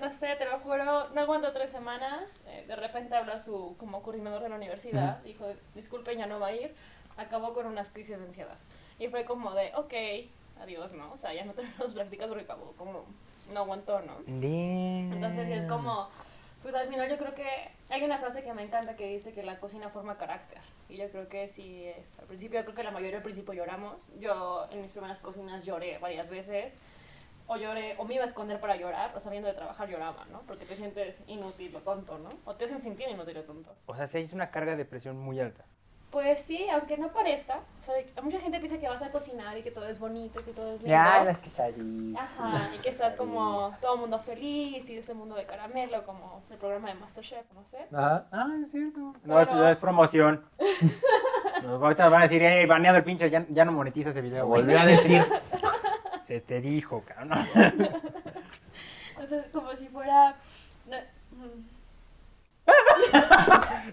no 0.00 0.12
sé, 0.12 0.36
te 0.36 0.44
lo 0.44 0.58
juro, 0.60 1.08
no 1.10 1.20
aguanto 1.20 1.50
tres 1.52 1.70
semanas. 1.70 2.44
eh, 2.48 2.64
de 2.66 2.76
repente 2.76 3.14
habla 3.14 3.38
su 3.38 3.76
como 3.78 4.02
coordinador 4.02 4.42
de 4.42 4.48
la 4.48 4.56
universidad, 4.56 5.22
dijo, 5.22 5.46
disculpe, 5.74 6.16
ya 6.16 6.26
no 6.26 6.40
va 6.40 6.48
a 6.48 6.52
ir. 6.54 6.74
Acabó 7.16 7.52
con 7.52 7.66
unas 7.66 7.90
crisis 7.90 8.16
de 8.18 8.24
ansiedad. 8.24 8.56
Y 8.98 9.08
fue 9.08 9.24
como 9.24 9.52
de, 9.54 9.72
ok, 9.74 9.92
adiós, 10.62 10.92
¿no? 10.92 11.12
O 11.12 11.18
sea, 11.18 11.32
ya 11.32 11.44
no 11.44 11.52
tenemos 11.54 11.94
prácticas 11.94 12.28
porque 12.28 12.44
acabó 12.44 12.72
como, 12.76 13.04
no 13.52 13.60
aguantó, 13.60 14.00
¿no? 14.02 14.14
Entonces 15.12 15.46
sí, 15.46 15.52
es 15.52 15.66
como, 15.66 16.08
pues 16.62 16.74
al 16.74 16.88
final 16.88 17.08
yo 17.08 17.18
creo 17.18 17.34
que 17.34 17.48
hay 17.88 18.02
una 18.04 18.18
frase 18.18 18.42
que 18.42 18.52
me 18.52 18.62
encanta 18.62 18.96
que 18.96 19.06
dice 19.06 19.32
que 19.32 19.42
la 19.42 19.58
cocina 19.58 19.90
forma 19.90 20.16
carácter. 20.16 20.60
Y 20.88 20.96
yo 20.96 21.08
creo 21.10 21.28
que 21.28 21.48
sí 21.48 21.84
es, 21.84 22.18
al 22.18 22.26
principio 22.26 22.60
yo 22.60 22.64
creo 22.64 22.74
que 22.76 22.82
la 22.82 22.90
mayoría 22.90 23.18
al 23.18 23.22
principio 23.22 23.52
lloramos. 23.52 24.10
Yo 24.18 24.66
en 24.70 24.80
mis 24.80 24.92
primeras 24.92 25.20
cocinas 25.20 25.64
lloré 25.64 25.98
varias 25.98 26.30
veces. 26.30 26.78
O 27.50 27.56
lloré, 27.56 27.94
o 27.98 28.04
me 28.04 28.14
iba 28.14 28.24
a 28.24 28.26
esconder 28.26 28.60
para 28.60 28.76
llorar, 28.76 29.12
o 29.16 29.20
saliendo 29.20 29.48
de 29.48 29.54
trabajar 29.54 29.88
lloraba, 29.88 30.26
¿no? 30.30 30.40
Porque 30.46 30.64
te 30.66 30.74
sientes 30.76 31.22
inútil 31.26 31.74
o 31.74 31.80
tonto, 31.80 32.18
¿no? 32.18 32.28
O 32.44 32.54
te 32.54 32.66
hacen 32.66 32.80
sentir 32.82 33.08
inútil 33.08 33.38
o 33.38 33.42
tonto. 33.42 33.74
O 33.86 33.94
sea, 33.96 34.06
se 34.06 34.20
hizo 34.20 34.36
una 34.36 34.50
carga 34.50 34.76
de 34.76 34.84
presión 34.84 35.18
muy 35.18 35.40
alta. 35.40 35.64
Pues 36.10 36.40
sí, 36.42 36.66
aunque 36.72 36.96
no 36.96 37.08
parezca. 37.08 37.60
O 37.80 37.84
sea, 37.84 37.94
mucha 38.22 38.38
gente 38.40 38.58
piensa 38.60 38.78
que 38.78 38.88
vas 38.88 39.02
a 39.02 39.10
cocinar 39.12 39.56
y 39.58 39.62
que 39.62 39.70
todo 39.70 39.86
es 39.86 39.98
bonito 39.98 40.40
y 40.40 40.42
que 40.42 40.52
todo 40.52 40.68
es 40.72 40.80
lindo. 40.80 40.88
Ya, 40.90 41.22
las 41.24 41.38
quesadillas. 41.38 42.18
Ajá, 42.22 42.70
y 42.74 42.78
que 42.78 42.88
estás 42.88 43.14
como 43.14 43.74
todo 43.80 43.94
el 43.94 44.00
mundo 44.00 44.18
feliz 44.18 44.88
y 44.88 44.96
ese 44.96 45.12
mundo 45.12 45.34
de 45.34 45.44
caramelo, 45.44 46.04
como 46.06 46.42
el 46.50 46.56
programa 46.56 46.88
de 46.88 46.94
Masterchef, 46.94 47.44
no 47.54 47.62
sé. 47.66 47.78
Ajá. 47.92 48.26
Ah, 48.32 48.56
es 48.62 48.70
cierto. 48.70 49.14
No, 49.24 49.38
es, 49.40 49.48
Pero- 49.48 49.60
no 49.60 49.68
es 49.68 49.76
promoción. 49.76 50.44
Ahorita 51.66 52.08
van 52.08 52.20
a 52.20 52.22
decir, 52.22 52.42
eh, 52.42 52.64
baneado 52.66 52.96
el 52.98 53.04
pinche, 53.04 53.28
ya, 53.28 53.44
ya 53.50 53.64
no 53.64 53.72
monetiza 53.72 54.10
ese 54.10 54.20
video. 54.22 54.46
Volvió 54.46 54.78
a 54.78 54.86
decir. 54.86 55.22
Se 56.28 56.40
te 56.42 56.60
dijo, 56.60 57.02
cabrón. 57.06 57.38
Entonces, 59.12 59.46
como 59.50 59.74
si 59.74 59.88
fuera... 59.88 60.36
no, 60.86 60.96
mm, 61.32 61.64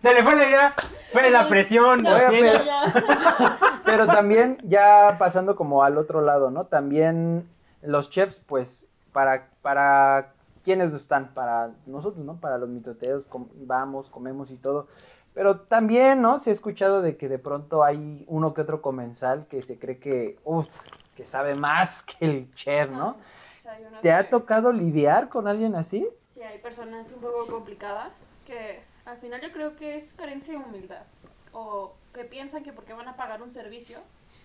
Se 0.01 0.13
le 0.13 0.21
fue 0.21 0.35
la 0.35 0.45
idea. 0.45 0.75
Fue 1.13 1.29
la 1.31 1.47
presión. 1.47 2.03
no, 2.03 2.17
pero-. 2.29 2.59
Pero 3.85 4.07
también, 4.07 4.57
ya 4.63 5.15
pasando 5.17 5.55
como 5.55 5.83
al 5.83 5.97
otro 5.97 6.19
lado, 6.19 6.51
¿no? 6.51 6.65
También 6.65 7.47
los 7.81 8.09
chefs, 8.09 8.41
pues, 8.45 8.85
para, 9.13 9.47
para 9.61 10.33
quienes 10.65 10.91
están, 10.91 11.33
para 11.33 11.69
nosotros, 11.85 12.25
¿no? 12.25 12.35
Para 12.35 12.57
los 12.57 12.67
mitoteos, 12.67 13.27
com- 13.27 13.47
vamos, 13.55 14.09
comemos 14.09 14.51
y 14.51 14.57
todo. 14.57 14.87
Pero 15.33 15.61
también, 15.61 16.21
¿no? 16.21 16.37
Se 16.39 16.49
ha 16.49 16.53
escuchado 16.53 17.01
de 17.01 17.15
que 17.15 17.29
de 17.29 17.39
pronto 17.39 17.81
hay 17.85 18.25
uno 18.27 18.53
que 18.53 18.59
otro 18.59 18.81
comensal 18.81 19.45
que 19.47 19.61
se 19.61 19.79
cree 19.79 19.99
que, 19.99 20.37
uf, 20.43 20.67
que 21.15 21.25
sabe 21.25 21.55
más 21.55 22.03
que 22.03 22.25
el 22.25 22.53
chef, 22.55 22.89
¿no? 22.89 23.09
O 23.09 23.61
sea, 23.61 23.77
¿Te 24.01 24.11
ha 24.11 24.29
tocado 24.29 24.71
lidiar 24.71 25.29
con 25.29 25.47
alguien 25.47 25.75
así? 25.75 26.07
Sí, 26.33 26.41
hay 26.43 26.59
personas 26.59 27.11
un 27.11 27.21
poco 27.21 27.47
complicadas 27.47 28.23
que 28.45 28.83
al 29.05 29.17
final 29.17 29.41
yo 29.41 29.51
creo 29.51 29.75
que 29.75 29.97
es 29.97 30.13
carencia 30.13 30.53
de 30.53 30.59
humildad. 30.59 31.03
O 31.51 31.93
que 32.13 32.25
piensan 32.25 32.63
que 32.63 32.73
porque 32.73 32.93
van 32.93 33.07
a 33.07 33.15
pagar 33.15 33.41
un 33.41 33.51
servicio 33.51 33.99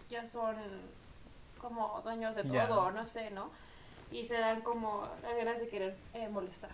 ya 0.08 0.26
son 0.26 0.56
como 1.60 2.00
dueños 2.02 2.34
de 2.34 2.44
todo, 2.44 2.84
o 2.84 2.90
no 2.90 3.04
sé, 3.04 3.30
¿no? 3.30 3.50
Y 4.10 4.24
se 4.24 4.38
dan 4.38 4.60
como 4.62 5.06
las 5.22 5.36
ganas 5.36 5.60
de 5.60 5.68
querer 5.68 5.96
eh, 6.14 6.28
molestar. 6.28 6.70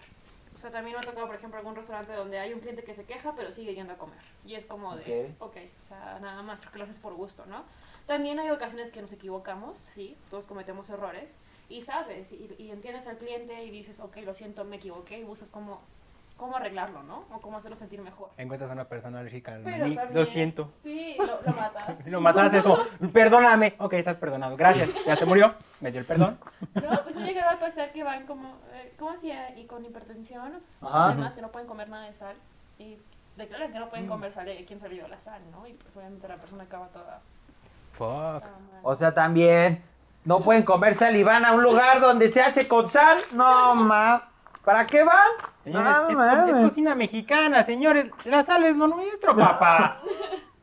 O 0.54 0.58
sea, 0.58 0.70
también 0.70 0.96
me 0.96 1.00
ha 1.00 1.02
tocado, 1.02 1.26
por 1.26 1.36
ejemplo, 1.36 1.58
algún 1.58 1.76
restaurante 1.76 2.12
donde 2.12 2.38
hay 2.38 2.54
un 2.54 2.60
cliente 2.60 2.82
que 2.82 2.94
se 2.94 3.04
queja, 3.04 3.34
pero 3.36 3.52
sigue 3.52 3.74
yendo 3.74 3.92
a 3.92 3.96
comer. 3.96 4.18
Y 4.46 4.54
es 4.54 4.64
como 4.64 4.96
de, 4.96 5.34
ok, 5.38 5.56
o 5.78 5.82
sea, 5.82 6.18
nada 6.20 6.42
más 6.42 6.60
creo 6.60 6.72
que 6.72 6.78
lo 6.78 6.84
haces 6.84 6.98
por 6.98 7.12
gusto, 7.14 7.44
¿no? 7.46 7.64
También 8.06 8.38
hay 8.38 8.50
ocasiones 8.50 8.90
que 8.92 9.02
nos 9.02 9.12
equivocamos, 9.12 9.80
sí, 9.94 10.16
todos 10.30 10.46
cometemos 10.46 10.88
errores. 10.90 11.40
Y 11.68 11.82
sabes, 11.82 12.30
y, 12.32 12.54
y 12.58 12.70
entiendes 12.70 13.06
al 13.08 13.18
cliente 13.18 13.64
y 13.64 13.70
dices, 13.70 13.98
ok, 13.98 14.18
lo 14.18 14.34
siento, 14.34 14.64
me 14.64 14.76
equivoqué, 14.76 15.18
y 15.18 15.25
buscas 15.25 15.48
cómo, 15.50 15.80
cómo 16.36 16.56
arreglarlo, 16.56 17.02
¿no? 17.02 17.25
O 17.32 17.40
cómo 17.40 17.56
hacerlo 17.56 17.75
sentir 17.76 18.00
mejor. 18.00 18.30
Encuentras 18.36 18.70
a 18.70 18.75
una 18.75 18.84
persona 18.84 19.18
alérgica 19.18 19.54
al 19.56 19.64
Lo 20.14 20.25
siento. 20.25 20.68
Sí, 20.68 21.16
lo, 21.18 21.26
lo 21.42 21.52
matas. 21.56 22.06
Lo 22.06 22.20
mataste 22.20 22.58
es 22.58 22.62
como, 22.62 22.78
perdóname. 23.12 23.75
Ok, 23.78 23.94
estás 23.94 24.16
perdonado. 24.16 24.56
Gracias. 24.56 24.90
Ya 25.04 25.16
se 25.16 25.26
murió. 25.26 25.56
Me 25.80 25.90
dio 25.90 25.98
el 26.00 26.06
perdón. 26.06 26.38
No, 26.75 27.02
pues 27.02 27.16
me 27.16 27.25
llegaba 27.25 27.52
a 27.52 27.58
pasar 27.58 27.92
que 27.92 28.04
van 28.04 28.25
como, 28.26 28.50
eh, 28.75 28.92
¿cómo 28.96 29.10
hacía? 29.10 29.58
Y 29.58 29.64
con 29.64 29.84
hipertensión, 29.84 30.62
Ajá. 30.80 31.06
además 31.08 31.34
que 31.34 31.42
no 31.42 31.50
pueden 31.50 31.66
comer 31.66 31.88
nada 31.88 32.04
de 32.06 32.14
sal. 32.14 32.36
Y 32.78 32.98
declaran 33.36 33.72
que 33.72 33.80
no 33.80 33.86
Mm. 33.86 33.90
pueden 33.90 34.06
comer 34.06 34.32
sal 34.32 34.46
de 34.46 34.64
quien 34.64 34.78
salió 34.78 35.08
la 35.08 35.18
sal, 35.18 35.42
¿no? 35.50 35.66
Y 35.66 35.72
pues 35.72 35.96
obviamente 35.96 36.28
la 36.28 36.36
persona 36.36 36.62
acaba 36.64 36.88
toda, 36.88 37.20
Fuck. 37.96 38.44
O 38.82 38.94
sea, 38.94 39.14
también 39.14 39.82
no 40.24 40.40
pueden 40.40 40.64
comer 40.64 40.94
sal 40.94 41.16
y 41.16 41.22
van 41.22 41.44
a 41.44 41.52
un 41.52 41.62
lugar 41.62 42.00
donde 42.00 42.30
se 42.30 42.40
hace 42.40 42.68
con 42.68 42.88
sal. 42.88 43.18
No, 43.32 43.74
ma. 43.74 44.30
¿Para 44.64 44.86
qué 44.86 45.02
van? 45.04 45.28
Señores, 45.62 45.92
No, 46.16 46.46
es, 46.46 46.68
cocina 46.68 46.94
mexicana, 46.94 47.62
señores. 47.62 48.10
La 48.24 48.42
sal 48.42 48.64
es 48.64 48.76
lo 48.76 48.88
nuestro, 48.88 49.36
papá. 49.36 50.02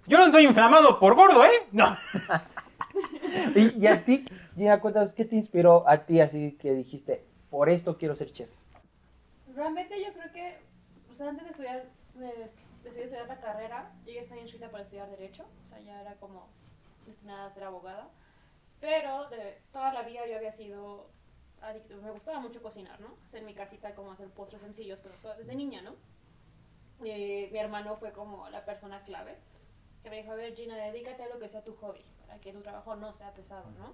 Yo 0.06 0.18
no 0.18 0.26
estoy 0.26 0.46
inflamado 0.46 1.00
por 1.00 1.16
gordo, 1.16 1.44
¿eh? 1.46 1.68
No. 1.72 1.98
Y, 3.56 3.82
y 3.82 3.88
a 3.88 4.06
ti, 4.06 4.24
Gina, 4.56 4.80
cuéntanos, 4.80 5.16
¿qué 5.16 5.26
te 5.26 5.36
inspiró 5.36 5.84
a 5.90 5.98
ti 6.06 6.22
así 6.22 6.52
que 6.60 6.74
dijiste, 6.74 7.26
por 7.50 7.68
esto 7.68 7.98
quiero 7.98 8.16
ser 8.16 8.32
chef? 8.32 8.50
Realmente 9.56 10.00
yo 10.00 10.14
creo 10.14 10.32
que, 10.32 10.60
o 11.12 11.16
sea, 11.16 11.30
antes 11.30 11.44
de 11.44 11.50
estudiar, 11.50 11.86
de, 12.14 12.50
decidí 12.84 13.04
estudiar 13.04 13.28
la 13.28 13.40
carrera, 13.40 13.92
yo 14.06 14.14
ya 14.14 14.22
estaba 14.22 14.42
inscrita 14.42 14.70
para 14.70 14.84
estudiar 14.84 15.10
Derecho, 15.10 15.44
o 15.64 15.68
sea, 15.68 15.80
ya 15.80 16.02
era 16.02 16.14
como 16.16 16.50
destinada 17.06 17.46
a 17.46 17.50
ser 17.52 17.64
abogada, 17.64 18.10
pero 18.80 19.30
de 19.30 19.58
toda 19.72 19.94
la 19.94 20.04
vida 20.04 20.26
yo 20.28 20.36
había 20.36 20.52
sido 20.52 21.08
adicta, 21.62 21.96
me 21.96 22.12
gustaba 22.12 22.40
mucho 22.40 22.62
cocinar, 22.62 23.00
¿no? 23.00 23.16
Sea, 23.30 23.40
en 23.40 23.46
mi 23.46 23.54
casita 23.54 23.96
como 23.96 24.12
hacer 24.12 24.28
postres 24.30 24.62
sencillos, 24.62 25.00
pero 25.02 25.16
todo, 25.22 25.36
desde 25.36 25.56
niña, 25.56 25.82
¿no? 25.82 25.96
Y 27.06 27.48
mi 27.52 27.58
hermano 27.60 27.96
fue 27.98 28.12
como 28.12 28.50
la 28.50 28.66
persona 28.66 29.02
clave, 29.04 29.38
que 30.04 30.10
me 30.10 30.18
dijo, 30.22 30.32
a 30.32 30.36
ver, 30.36 30.56
Gina, 30.56 30.76
dedícate 30.76 31.24
a 31.24 31.30
lo 31.30 31.40
que 31.40 31.48
sea 31.50 31.64
tu 31.64 31.74
hobby, 31.76 32.04
para 32.28 32.40
que 32.40 32.52
tu 32.54 32.62
trabajo 32.62 32.96
no 32.96 33.14
sea 33.14 33.34
pesado, 33.34 33.70
¿no? 33.80 33.94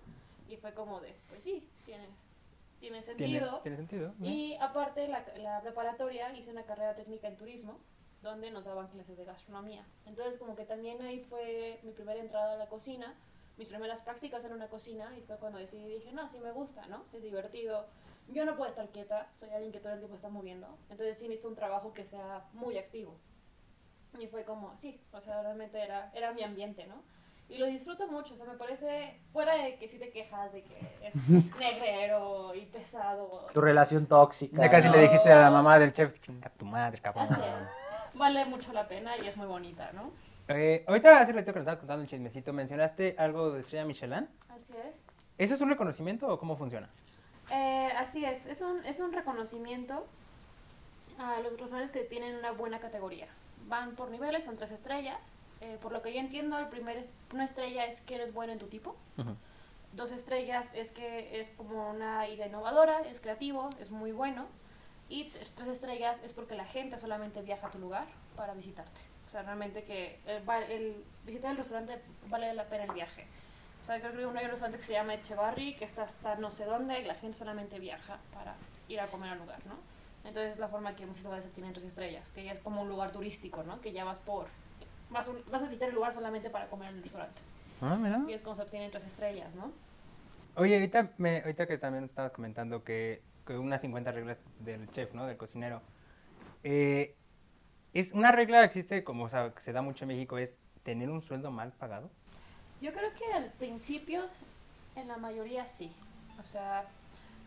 Y 0.51 0.58
fue 0.58 0.74
como 0.74 1.00
de, 1.00 1.16
pues 1.30 1.44
sí, 1.44 1.68
tienes, 1.86 2.10
tiene 2.80 3.01
Tiene, 3.01 3.04
sentido. 3.04 3.60
tiene 3.62 3.78
sentido. 3.78 4.13
¿no? 4.18 4.25
Y 4.28 4.56
aparte, 4.56 5.08
la, 5.08 5.24
la 5.38 5.62
preparatoria 5.62 6.36
hice 6.36 6.50
una 6.51 6.63
carrera 6.63 6.96
técnica 6.96 7.28
en 7.28 7.38
turismo, 7.38 7.78
donde 8.22 8.52
nos 8.52 8.66
daban 8.66 8.88
clases 8.88 9.18
de 9.18 9.26
gastronomía. 9.26 9.86
Entonces, 10.06 10.38
como 10.38 10.56
que 10.56 10.66
también 10.66 11.02
ahí 11.02 11.20
fue 11.30 11.80
mi 11.84 11.92
primera 11.92 12.20
entrada 12.20 12.54
a 12.54 12.58
la 12.58 12.68
cocina, 12.68 13.16
mis 13.58 13.68
primeras 13.70 14.02
prácticas 14.02 14.44
en 14.46 14.54
una 14.54 14.68
cocina, 14.68 15.14
y 15.18 15.22
fue 15.22 15.38
cuando 15.38 15.58
decidí, 15.60 15.86
dije, 15.88 16.12
no, 16.12 16.28
sí 16.30 16.38
me 16.40 16.52
gusta, 16.52 16.86
¿no? 16.88 17.04
Es 17.14 17.22
divertido. 17.24 17.88
Yo 18.30 18.46
no 18.46 18.56
puedo 18.56 18.70
estar 18.70 18.88
quieta, 18.90 19.28
soy 19.40 19.50
alguien 19.52 19.72
que 19.72 19.80
todo 19.80 19.94
el 19.94 20.00
tiempo 20.00 20.16
está 20.16 20.30
moviendo. 20.30 20.68
Entonces, 20.90 21.17
sí 21.17 21.26
necesito 21.28 21.48
un 21.48 21.56
trabajo 21.56 21.93
que 21.93 22.06
sea 22.06 22.46
muy 22.54 22.78
activo. 22.78 23.15
Y 24.20 24.28
fue 24.28 24.43
como, 24.43 24.76
sí, 24.78 25.00
o 25.12 25.22
sea, 25.22 25.41
realmente 25.41 25.82
era, 25.82 26.12
era 26.13 26.34
mi 26.34 26.43
ambiente, 26.43 26.86
¿no? 26.88 27.02
Y 27.48 27.58
lo 27.58 27.65
disfruto 27.65 28.08
mucho, 28.08 28.36
o 28.36 28.38
sea, 28.38 28.46
me 28.46 28.54
parece, 28.58 29.20
fuera 29.34 29.56
de 29.56 29.78
que 29.78 29.88
sí 29.88 29.98
te 29.98 30.12
quejas 30.12 30.54
de 30.54 30.63
que 30.63 30.78
es 31.02 31.15
negrero 31.60 32.54
y 32.54 32.65
pesado, 32.67 33.48
Tu 33.54 33.60
relación 33.62 34.06
tóxica. 34.06 34.62
Ya 34.62 34.70
casi 34.70 34.88
No. 34.88 34.93
le 34.96 35.02
dijiste 35.02 35.32
a 35.32 35.41
la 35.41 35.50
mamá 35.50 35.80
del 35.80 35.91
chef, 35.91 36.20
chinga 36.20 36.50
tu 36.50 36.65
madre, 36.65 37.00
cabrón. 37.02 37.26
Así 37.32 37.41
es. 37.41 37.88
Vale 38.19 38.43
mucho 38.45 38.73
la 38.73 38.86
pena 38.88 39.17
y 39.17 39.27
es 39.27 39.38
muy 39.38 39.47
bonita, 39.47 39.91
¿no? 39.93 40.12
Eh, 40.49 40.84
ahorita 40.88 41.21
hace 41.21 41.32
ratito 41.32 41.53
que 41.53 41.60
nos 41.60 41.63
estabas 41.63 41.79
contando 41.79 42.03
el 42.03 42.10
chismecito, 42.10 42.51
mencionaste 42.51 43.15
algo 43.17 43.51
de 43.51 43.62
Estrella 43.62 43.86
Michelin. 43.86 44.27
Así 44.49 44.73
es. 44.89 45.05
¿Eso 45.38 45.55
es 45.55 45.62
un 45.62 45.69
reconocimiento 45.69 46.27
o 46.27 46.38
cómo 46.38 46.58
funciona? 46.58 46.89
Eh, 47.49 47.89
así 47.97 48.25
es, 48.25 48.45
es 48.45 48.60
un, 48.60 48.86
es 48.86 48.99
un 48.99 49.13
reconocimiento 49.13 50.05
a 51.17 51.39
los 51.39 51.58
restaurantes 51.58 51.91
que 51.91 52.01
tienen 52.03 52.36
una 52.36 52.51
buena 52.51 52.79
categoría. 52.79 53.27
Van 53.67 53.95
por 53.95 54.12
niveles, 54.12 54.43
son 54.43 54.58
tres 54.58 54.71
estrellas. 54.71 55.38
Eh, 55.62 55.77
por 55.82 55.93
lo 55.93 56.01
que 56.01 56.13
yo 56.13 56.19
entiendo, 56.19 56.60
el 56.60 56.67
primer 56.67 56.97
es- 56.97 57.10
una 57.34 57.45
estrella 57.45 57.86
es 57.86 58.01
que 58.01 58.15
eres 58.15 58.34
bueno 58.34 58.51
en 58.51 58.60
tu 58.60 58.67
tipo. 58.67 58.97
Ujú. 59.17 59.34
Dos 59.93 60.12
estrellas 60.12 60.71
es 60.73 60.91
que 60.91 61.39
es 61.39 61.51
como 61.51 61.89
una 61.89 62.27
idea 62.27 62.47
innovadora, 62.47 62.99
es 63.01 63.21
creativo, 63.21 63.69
es 63.79 63.91
muy 63.91 64.12
bueno. 64.12 64.45
Y 65.10 65.32
tres 65.56 65.67
estrellas 65.67 66.22
es 66.24 66.34
porque 66.34 66.56
la 66.56 66.65
gente 66.65 66.98
solamente 67.00 67.41
viaja 67.41 67.67
a 67.67 67.72
tu 67.72 67.80
lugar 67.80 68.06
para 68.36 68.54
visitarte. 68.54 69.02
O 69.26 69.30
sea, 69.30 69.41
realmente 69.43 69.84
que 69.84 70.19
el, 70.28 71.04
visitar 71.26 71.52
el 71.52 71.58
restaurante 71.58 72.02
vale 72.30 72.54
la 72.54 72.65
pena 72.65 72.84
el 72.86 72.91
viaje. 72.91 73.26
O 73.84 73.86
sea, 73.86 73.95
creo 74.00 74.12
que 74.12 74.19
hay 74.19 74.26
un 74.26 74.36
restaurante 74.36 74.78
que 74.78 74.86
se 74.86 74.93
llama 74.93 75.15
Echevarri, 75.15 75.76
que 75.76 75.86
está 75.86 76.04
hasta 76.04 76.36
no 76.36 76.52
sé 76.52 76.65
dónde, 76.65 77.00
y 77.00 77.06
la 77.06 77.15
gente 77.15 77.38
solamente 77.38 77.80
viaja 77.80 78.19
para 78.34 78.56
ir 78.88 79.00
a 79.00 79.08
comer 79.08 79.32
al 79.32 79.39
lugar, 79.39 79.60
¿no? 79.65 79.76
Entonces 80.28 80.54
es 80.54 80.60
la 80.60 80.67
forma 80.67 80.95
que 80.95 81.06
muchos 81.06 81.24
lugares 81.24 81.48
tienen 81.54 81.74
tres 81.74 81.86
estrellas, 81.86 82.32
que 82.32 82.43
ya 82.43 82.52
es 82.52 82.60
como 82.60 82.82
un 82.82 82.89
lugar 82.89 83.12
turístico, 83.12 83.63
¿no? 83.63 83.82
Que 83.82 83.91
ya 83.91 84.04
vas 84.04 84.19
por... 84.19 84.48
Vas, 85.10 85.28
un- 85.28 85.43
vas 85.50 85.63
a 85.63 85.67
visitar 85.67 85.89
el 85.89 85.95
lugar 85.95 86.13
solamente 86.13 86.50
para 86.52 86.67
comer 86.67 86.89
en 86.89 86.98
el 86.98 87.04
restaurante. 87.04 87.41
Ah, 87.82 87.95
mira. 87.95 88.22
Y 88.28 88.34
es 88.34 88.41
como 88.41 88.56
se 88.56 88.62
obtienen 88.62 88.91
tres 88.91 89.06
estrellas, 89.06 89.56
¿no? 89.56 89.72
Oye, 90.56 90.76
ahorita, 90.76 91.12
me, 91.17 91.38
ahorita 91.39 91.65
que 91.67 91.78
también 91.78 92.04
estabas 92.04 92.32
comentando 92.34 92.84
que 92.84 93.22
unas 93.58 93.82
50 93.82 94.12
reglas 94.12 94.44
del 94.60 94.90
chef, 94.92 95.14
¿no? 95.14 95.26
Del 95.26 95.38
cocinero. 95.38 95.82
Eh, 96.64 97.16
es 97.94 98.12
una 98.12 98.32
regla 98.32 98.60
que 98.60 98.66
existe, 98.66 99.04
como 99.04 99.24
o 99.26 99.30
sea, 99.30 99.52
que 99.52 99.62
se 99.62 99.74
da 99.74 99.82
mucho 99.82 100.04
en 100.04 100.10
México, 100.10 100.38
es 100.38 100.60
tener 100.84 101.10
un 101.10 101.22
sueldo 101.22 101.52
mal 101.52 101.72
pagado. 101.72 102.10
Yo 102.82 102.94
creo 102.94 103.12
que 103.14 103.34
al 103.34 103.52
principio, 103.54 104.24
en 104.96 105.08
la 105.08 105.18
mayoría 105.18 105.66
sí. 105.66 105.92
O 106.44 106.46
sea, 106.48 106.86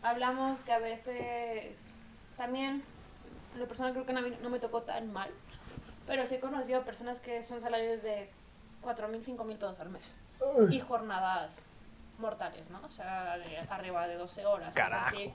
hablamos 0.01 0.61
que 0.63 0.73
a 0.73 0.79
veces 0.79 1.89
también, 2.37 2.83
la 3.57 3.65
persona 3.65 3.91
creo 3.91 4.05
que 4.05 4.13
no, 4.13 4.21
me- 4.21 4.37
no 4.37 4.49
me 4.49 4.59
tocó 4.59 4.81
tan 4.83 5.11
mal, 5.13 5.29
pero 6.05 6.27
sí 6.27 6.35
he 6.35 6.39
conocido 6.39 6.83
personas 6.83 7.19
que 7.19 7.41
son 7.43 7.61
salarios 7.61 8.03
de 8.03 8.29
4 8.81 9.07
mil, 9.07 9.23
5 9.23 9.43
mil 9.45 9.57
pesos 9.57 9.79
al 9.79 9.89
mes. 9.89 10.15
Y 10.71 10.79
jornadas 10.81 11.61
mortales, 12.17 12.69
¿no? 12.69 12.79
O 12.85 12.89
sea, 12.91 13.37
de 13.37 13.57
arriba 13.69 14.07
de 14.07 14.15
12 14.15 14.45
horas. 14.45 14.73
Carajo. 14.75 15.07
así. 15.07 15.33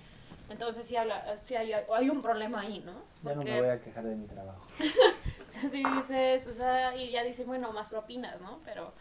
Entonces 0.50 0.86
sí, 0.86 0.96
habla, 0.96 1.36
sí 1.36 1.54
hay, 1.56 1.72
hay 1.72 2.08
un 2.10 2.22
problema 2.22 2.60
ahí, 2.60 2.80
¿no? 2.84 2.92
Ya 3.22 3.30
no 3.30 3.36
Porque- 3.36 3.50
me 3.52 3.60
voy 3.60 3.70
a 3.70 3.80
quejar 3.80 4.04
de 4.04 4.14
mi 4.16 4.26
trabajo. 4.26 4.64
si 5.48 5.84
dices, 5.84 6.46
o 6.46 6.52
sea, 6.54 6.94
y 6.96 7.10
ya 7.10 7.22
dicen, 7.22 7.46
bueno, 7.46 7.70
más 7.72 7.88
propinas, 7.90 8.40
¿no? 8.40 8.58
Pero 8.64 8.92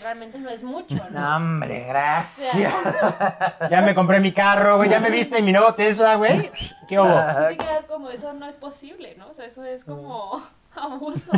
realmente 0.00 0.38
no 0.38 0.48
es 0.48 0.62
mucho, 0.62 0.94
¿no? 1.10 1.20
No, 1.20 1.36
hombre, 1.36 1.84
O 1.84 1.88
gracias. 1.88 2.52
sea, 2.52 3.58
Ya 3.70 3.82
me 3.82 3.94
compré 3.94 4.20
mi 4.20 4.32
carro, 4.32 4.78
güey. 4.78 4.88
Ya 4.88 5.00
me 5.00 5.10
viste 5.10 5.38
en 5.38 5.44
mi 5.44 5.52
nuevo 5.52 5.74
Tesla, 5.74 6.14
güey. 6.14 6.50
¿Qué 6.88 6.98
hubo? 6.98 7.08
sí 7.50 7.56
te 7.56 7.64
quedas 7.66 7.84
como, 7.84 8.08
eso 8.08 8.32
no 8.32 8.48
es 8.48 8.56
posible, 8.56 9.14
¿no? 9.18 9.28
O 9.28 9.34
sea, 9.34 9.44
eso 9.44 9.62
es 9.64 9.84
como 9.84 10.42
abuso. 10.74 11.32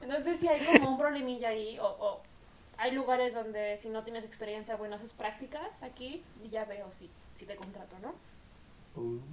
Entonces 0.00 0.40
sí 0.40 0.48
hay 0.48 0.64
como 0.78 0.90
un 0.90 0.98
problemilla 0.98 1.50
ahí, 1.50 1.78
o, 1.78 1.86
o 1.86 2.22
hay 2.82 2.90
lugares 2.90 3.32
donde 3.32 3.76
si 3.76 3.88
no 3.90 4.02
tienes 4.02 4.24
experiencia, 4.24 4.74
bueno, 4.74 4.96
haces 4.96 5.12
prácticas 5.12 5.84
aquí 5.84 6.24
y 6.44 6.48
ya 6.48 6.64
veo 6.64 6.90
si, 6.90 7.08
si 7.34 7.46
te 7.46 7.54
contrato, 7.54 7.94
¿no? 8.02 8.12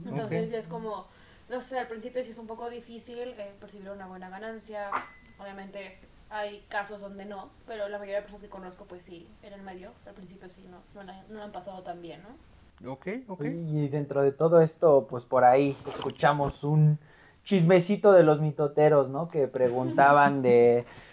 Entonces 0.05 0.45
Ok. 0.49 0.51
ya 0.53 0.59
es 0.59 0.67
como, 0.67 1.07
no 1.49 1.63
sé, 1.63 1.79
al 1.79 1.87
principio 1.87 2.23
sí 2.23 2.29
es 2.29 2.37
un 2.37 2.45
poco 2.45 2.69
difícil 2.69 3.29
eh, 3.37 3.51
percibir 3.59 3.89
una 3.89 4.05
buena 4.05 4.29
ganancia. 4.29 4.91
Obviamente 5.39 5.97
hay 6.29 6.63
casos 6.69 7.01
donde 7.01 7.25
no, 7.25 7.49
pero 7.65 7.89
la 7.89 7.97
mayoría 7.97 8.17
de 8.17 8.21
personas 8.21 8.43
que 8.43 8.49
conozco, 8.49 8.85
pues 8.85 9.01
sí, 9.01 9.27
en 9.41 9.53
el 9.53 9.61
medio, 9.63 9.91
al 10.05 10.13
principio 10.13 10.47
sí, 10.47 10.63
no, 10.69 10.77
no, 10.93 11.03
la- 11.03 11.23
no 11.29 11.39
lo 11.39 11.43
han 11.45 11.51
pasado 11.51 11.81
tan 11.81 12.03
bien, 12.03 12.21
¿no? 12.21 12.91
Ok, 12.91 13.07
ok. 13.29 13.45
Y 13.45 13.87
dentro 13.87 14.21
de 14.21 14.31
todo 14.31 14.61
esto, 14.61 15.07
pues 15.09 15.23
por 15.25 15.43
ahí 15.43 15.75
escuchamos 15.87 16.63
un 16.63 16.99
chismecito 17.43 18.11
de 18.11 18.21
los 18.21 18.39
mitoteros, 18.41 19.09
¿no? 19.09 19.27
Que 19.27 19.47
preguntaban 19.47 20.43
de 20.43 20.85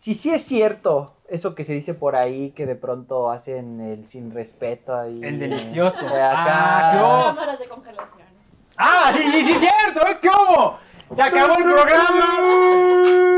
si 0.00 0.14
sí 0.14 0.32
es 0.32 0.42
cierto 0.44 1.14
eso 1.28 1.54
que 1.54 1.62
se 1.64 1.74
dice 1.74 1.92
por 1.92 2.16
ahí, 2.16 2.52
que 2.56 2.64
de 2.64 2.74
pronto 2.74 3.30
hacen 3.30 3.80
el 3.80 4.06
sin 4.06 4.32
respeto 4.34 4.96
ahí. 4.98 5.20
El 5.22 5.38
delicioso. 5.38 6.06
Eh, 6.08 6.22
acá. 6.22 6.88
Ah, 6.88 6.92
¿qué 6.92 6.98
hubo? 7.04 7.24
Cámaras 7.36 7.58
de 7.58 7.68
congelación. 7.68 8.22
¡Ah, 8.78 9.12
sí, 9.14 9.22
sí, 9.30 9.42
sí, 9.46 9.58
cierto! 9.58 10.06
¿eh? 10.08 10.18
¿Qué 10.22 10.28
hubo? 10.28 10.78
Se 11.14 11.22
acabó 11.22 11.54
el 11.58 11.64
programa. 11.64 12.26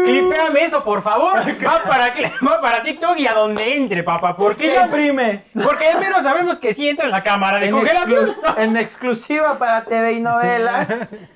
Clipéame 0.04 0.64
eso, 0.64 0.84
por 0.84 1.02
favor. 1.02 1.38
Va 1.66 1.82
para, 1.84 2.12
va 2.48 2.60
para 2.60 2.82
TikTok 2.82 3.18
y 3.18 3.26
a 3.26 3.34
donde 3.34 3.76
entre, 3.76 4.02
papá. 4.04 4.36
Porque 4.36 4.68
Se 4.68 4.74
ya 4.74 4.84
imprime. 4.84 5.44
Porque 5.62 5.88
al 5.88 5.98
menos 5.98 6.22
sabemos 6.22 6.58
que 6.58 6.74
sí 6.74 6.88
entra 6.88 7.06
en 7.06 7.10
la 7.12 7.22
cámara 7.24 7.58
de 7.58 7.66
En, 7.66 7.72
congelación. 7.72 8.30
exclu- 8.36 8.54
en 8.58 8.76
exclusiva 8.76 9.58
para 9.58 9.84
TV 9.84 10.12
y 10.12 10.20
novelas. 10.20 10.88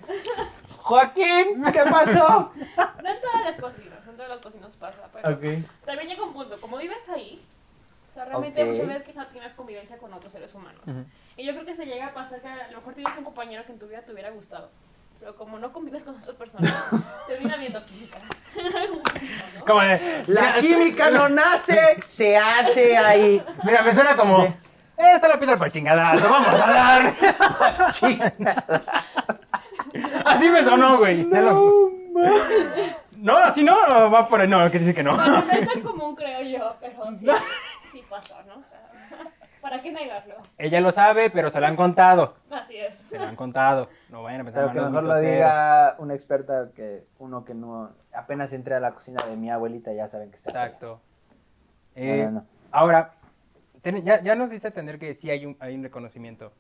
Joaquín, 0.83 1.65
¿qué 1.73 1.81
pasó? 1.91 2.53
No 2.77 3.11
en 3.11 3.21
todas 3.21 3.45
las 3.45 3.57
cocinas, 3.57 3.86
no 4.29 4.35
todas 4.35 4.37
las 4.37 4.43
cocinas 4.43 4.77
pasa. 4.77 5.09
Pero 5.13 5.31
Ok. 5.35 5.65
también 5.85 6.09
llega 6.09 6.25
un 6.25 6.33
punto, 6.33 6.57
como 6.61 6.77
vives 6.79 7.09
ahí, 7.09 7.43
o 8.09 8.13
sea, 8.13 8.25
realmente 8.25 8.63
Ok. 8.63 8.71
muchas 8.71 8.87
veces 8.89 9.03
que 9.05 9.13
no 9.15 9.27
tienes 9.29 9.55
convivencia 9.55 9.99
con 9.99 10.13
otros 10.13 10.33
seres 10.33 10.55
humanos. 10.55 10.81
Y 11.37 11.45
yo 11.47 11.53
creo 11.53 11.65
que 11.67 11.75
se 11.77 11.85
llega 11.87 12.07
a 12.07 12.15
pasar 12.15 12.41
que 12.41 12.49
a 12.49 12.69
lo 12.71 12.79
mejor 12.79 12.95
tienes 12.95 13.17
un 13.17 13.25
compañero 13.25 13.65
que 13.67 13.73
en 13.73 13.79
tu 13.79 13.87
vida 13.89 14.03
te 14.03 14.13
hubiera 14.13 14.31
gustado. 14.31 14.71
Pero 15.19 15.35
como 15.35 15.59
no 15.59 15.73
convives 15.73 16.05
con 16.05 16.15
otras 16.17 16.37
personas, 16.37 16.73
termina 17.27 17.57
viendo 17.57 17.85
química. 17.87 18.19
¿no? 19.59 19.65
Como 19.65 19.81
de, 19.81 20.25
La 20.27 20.59
química 20.59 21.11
no 21.11 21.29
nace, 21.29 22.03
se 22.07 22.37
hace 22.37 22.97
ahí. 22.99 23.43
Mira, 23.65 23.83
me 23.83 23.93
suena 23.93 24.15
como. 24.17 24.45
Eh, 24.45 25.13
está 25.15 25.29
la 25.29 25.39
piedra 25.39 25.57
para 25.59 25.71
chingadazo, 25.71 26.29
vamos 26.29 26.55
a 26.55 26.73
dar. 26.73 27.15
así 30.25 30.49
me 30.49 30.65
sonó, 30.65 30.99
güey. 30.99 31.25
te 31.29 31.41
lo- 31.43 31.91
No, 33.27 33.37
así 33.39 33.65
no, 33.65 33.87
no, 33.89 34.11
va 34.11 34.29
por 34.29 34.41
ahí. 34.41 34.49
No, 34.49 34.71
que 34.71 34.79
dice 34.79 34.95
que 34.95 35.03
no. 35.03 35.15
Bueno, 35.17 35.43
no 35.45 35.51
es 35.53 35.67
tan 35.69 35.83
común, 35.83 36.15
creo 36.15 36.41
yo, 36.43 36.77
pero 36.81 37.17
sí, 37.17 37.27
sí 37.93 38.03
pasó, 38.09 38.41
¿no? 38.45 38.59
O 38.59 38.63
sea, 38.65 38.81
¿para 39.61 39.83
qué 39.83 39.91
negarlo? 39.91 40.37
Ella 40.59 40.81
lo 40.81 40.93
sabe, 40.93 41.29
pero 41.31 41.51
se 41.51 41.59
lo 41.61 41.67
han 41.67 41.75
contado. 41.75 42.37
Así 42.51 42.77
es. 42.77 42.95
Se 42.97 43.19
lo 43.19 43.25
han 43.25 43.35
contado. 43.35 43.89
No 44.11 44.23
vayan 44.23 44.43
a 44.43 44.45
pensar 44.45 44.63
Pero 44.63 44.73
que 44.73 44.79
malos 44.79 44.93
mejor 44.93 45.03
lo 45.09 45.15
mitoteros. 45.15 45.35
diga 45.37 45.95
una 45.99 46.15
experta 46.15 46.69
que 46.77 47.05
uno 47.19 47.45
que 47.45 47.55
no 47.55 47.91
apenas 48.15 48.53
entré 48.53 48.77
a 48.77 48.81
la 48.81 48.93
cocina 48.93 49.23
de 49.29 49.35
mi 49.37 49.51
abuelita 49.51 49.93
ya 49.93 50.09
saben 50.09 50.31
que 50.31 50.37
está. 50.37 50.51
Exacto. 50.51 51.01
Eh, 51.97 52.23
No, 52.27 52.31
no, 52.31 52.41
no. 52.41 52.47
Ahora, 52.71 53.15
ten- 53.83 54.05
ya, 54.05 54.23
ya 54.23 54.37
nos 54.37 54.51
dice 54.51 54.69
entender 54.69 54.99
que 55.01 55.15
sí 55.15 55.31
hay 55.31 55.47
un, 55.47 55.57
hay 55.59 55.75
un 55.75 55.83
reconocimiento. 55.83 56.53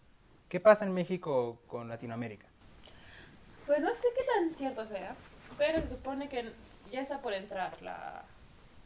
¿Qué 0.48 0.58
pasa 0.58 0.84
en 0.84 0.92
México 0.94 1.60
con 1.68 1.88
Latinoamérica? 1.88 2.46
Pues 3.66 3.80
no 3.82 3.94
sé 3.94 4.08
qué 4.16 4.24
tan 4.24 4.50
cierto 4.50 4.86
sea, 4.86 5.12
pero 5.58 5.80
se 5.82 5.88
supone 5.90 6.28
que 6.28 6.50
ya 6.90 7.00
está 7.00 7.20
por 7.20 7.32
entrar 7.34 7.80
la 7.82 8.22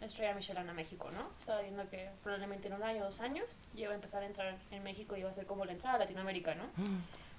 estrella 0.00 0.34
Michelin 0.34 0.68
a 0.68 0.72
México, 0.72 1.10
¿no? 1.12 1.28
Estaba 1.38 1.60
viendo 1.62 1.88
que 1.90 2.08
probablemente 2.22 2.68
en 2.68 2.74
un 2.74 2.82
año 2.82 3.02
o 3.02 3.06
dos 3.06 3.20
años 3.20 3.60
ya 3.74 3.86
va 3.88 3.92
a 3.92 3.96
empezar 3.96 4.22
a 4.22 4.26
entrar 4.26 4.56
en 4.70 4.82
México 4.82 5.16
y 5.16 5.22
va 5.22 5.30
a 5.30 5.32
ser 5.34 5.46
como 5.46 5.64
la 5.64 5.72
entrada 5.72 5.96
a 5.96 5.98
Latinoamérica, 5.98 6.54
¿no? 6.54 6.64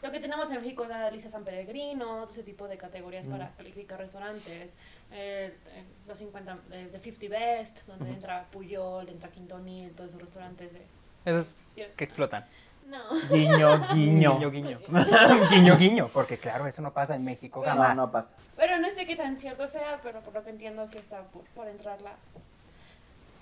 Lo 0.04 0.12
que 0.12 0.20
tenemos 0.20 0.50
en 0.52 0.62
México 0.62 0.84
es 0.84 0.90
la 0.90 1.10
lista 1.12 1.30
San 1.30 1.44
Peregrino, 1.44 2.22
todo 2.24 2.32
ese 2.32 2.44
tipo 2.44 2.68
de 2.68 2.78
categorías 2.78 3.28
para 3.28 3.52
calificar 3.52 4.00
restaurantes, 4.00 4.78
eh, 5.12 5.56
eh, 5.74 5.84
los 6.08 6.18
50 6.18 6.56
de, 6.70 6.88
de 6.90 7.00
50 7.00 7.30
Best, 7.40 7.86
donde 7.88 8.10
entra 8.10 8.46
Puyol, 8.52 9.10
entra 9.10 9.30
Quintonil, 9.30 9.92
todos 9.94 10.10
esos 10.10 10.22
restaurantes 10.22 10.74
de... 10.74 10.82
Esos 11.26 11.54
cier- 11.76 11.94
que 11.96 12.04
explotan. 12.06 12.46
No. 12.92 12.98
Guiño, 13.30 13.88
guiño. 13.94 14.34
Guiño, 14.34 14.52
guiño. 14.52 14.80
guiño, 15.50 15.78
guiño. 15.78 16.10
Porque 16.10 16.38
claro, 16.38 16.68
eso 16.68 16.82
no 16.82 16.92
pasa 16.92 17.16
en 17.16 17.24
México 17.24 17.62
No, 17.62 17.70
jamás. 17.70 17.96
No, 17.96 18.06
no 18.06 18.12
pasa. 18.12 18.36
Pero 18.58 18.80
no 18.80 18.92
sé 18.92 19.06
qué 19.06 19.16
tan 19.16 19.38
cierto 19.38 19.66
sea, 19.70 20.02
pero 20.04 20.20
por 20.20 20.34
lo 20.34 20.44
que 20.44 20.50
entiendo 20.50 20.86
sí 20.90 20.98
está 20.98 21.22
por, 21.24 21.44
por 21.56 21.70
entrar 21.70 22.02
la, 22.02 22.12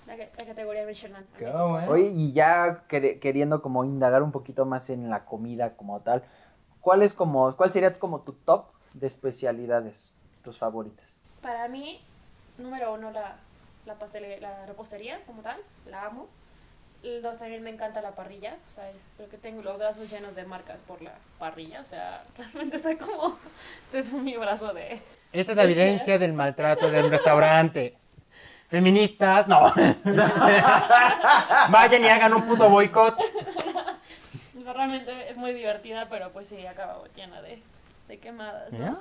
la, 0.06 0.16
la 0.16 0.44
categoría 0.46 0.86
Michelin. 0.86 1.26
bueno. 1.40 1.90
Oye, 1.90 2.12
y 2.14 2.32
ya 2.32 2.84
queriendo 2.88 3.60
como 3.60 3.84
indagar 3.84 4.22
un 4.22 4.30
poquito 4.30 4.66
más 4.66 4.88
en 4.88 5.10
la 5.10 5.24
comida 5.24 5.74
como 5.76 5.98
tal, 5.98 6.22
¿cuál 6.80 7.02
es 7.02 7.12
como, 7.14 7.56
cuál 7.56 7.72
sería 7.72 7.98
como 7.98 8.20
tu 8.20 8.34
top 8.34 8.66
de 8.94 9.08
especialidades, 9.08 10.12
tus 10.44 10.58
favoritas? 10.58 11.22
Para 11.42 11.66
mí, 11.66 12.00
número 12.56 12.94
uno, 12.94 13.10
la, 13.10 13.34
la, 13.84 13.94
pastelería, 13.94 14.38
la 14.38 14.66
repostería 14.66 15.24
como 15.26 15.42
tal, 15.42 15.60
la 15.86 16.06
amo. 16.06 16.28
El 17.02 17.22
dos, 17.22 17.38
también 17.38 17.62
me 17.62 17.70
encanta 17.70 18.02
la 18.02 18.10
parrilla. 18.12 18.56
O 18.70 18.74
sea, 18.74 18.90
creo 19.16 19.28
que 19.28 19.38
tengo 19.38 19.62
los 19.62 19.78
brazos 19.78 20.10
llenos 20.10 20.34
de 20.34 20.44
marcas 20.44 20.80
por 20.82 21.00
la 21.00 21.14
parrilla. 21.38 21.80
O 21.80 21.84
sea, 21.84 22.22
realmente 22.36 22.76
está 22.76 22.96
como... 22.96 23.38
Este 23.86 24.00
es 24.00 24.12
mi 24.12 24.36
brazo 24.36 24.72
de... 24.74 25.00
Esa 25.32 25.52
es 25.52 25.56
la 25.56 25.64
evidencia 25.64 26.18
del 26.18 26.32
maltrato 26.32 26.90
del 26.90 27.10
restaurante. 27.10 27.96
Feministas, 28.68 29.48
no. 29.48 29.72
Vayan 31.70 32.04
y 32.04 32.08
hagan 32.08 32.34
un 32.34 32.46
puto 32.46 32.68
boicot. 32.68 33.20
o 34.58 34.62
sea, 34.62 34.72
realmente 34.72 35.30
es 35.30 35.36
muy 35.36 35.52
divertida, 35.54 36.08
pero 36.08 36.30
pues 36.30 36.48
sí, 36.48 36.66
acabo 36.66 37.04
llena 37.16 37.42
de, 37.42 37.62
de 38.08 38.18
quemadas. 38.18 38.72
¿no? 38.72 38.78
¿Ya? 38.78 38.96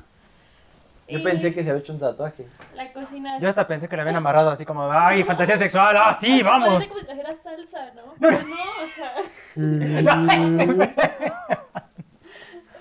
Yo 1.09 1.19
Y 1.19 1.23
pensé 1.23 1.53
que 1.53 1.63
se 1.63 1.71
había 1.71 1.81
hecho 1.81 1.93
un 1.93 1.99
tatuaje. 1.99 2.45
La 2.75 2.93
cocina... 2.93 3.39
Yo 3.39 3.49
hasta 3.49 3.67
pensé 3.67 3.87
que 3.87 3.95
le 3.95 4.03
habían 4.03 4.17
amarrado 4.17 4.51
así 4.51 4.65
como, 4.65 4.91
ay, 4.91 5.23
fantasía 5.23 5.57
sexual, 5.57 5.95
ah, 5.97 6.15
sí, 6.19 6.43
vamos. 6.43 6.69
Parece 6.69 6.89
como 6.89 6.99
si 6.99 7.05
trajera 7.05 7.35
salsa, 7.35 7.91
¿no? 7.95 8.13
Pero 8.19 8.37
no, 8.43 8.55
o 8.83 8.87
sea... 8.95 9.15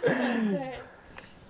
no 0.09 0.51
sé. 0.51 0.79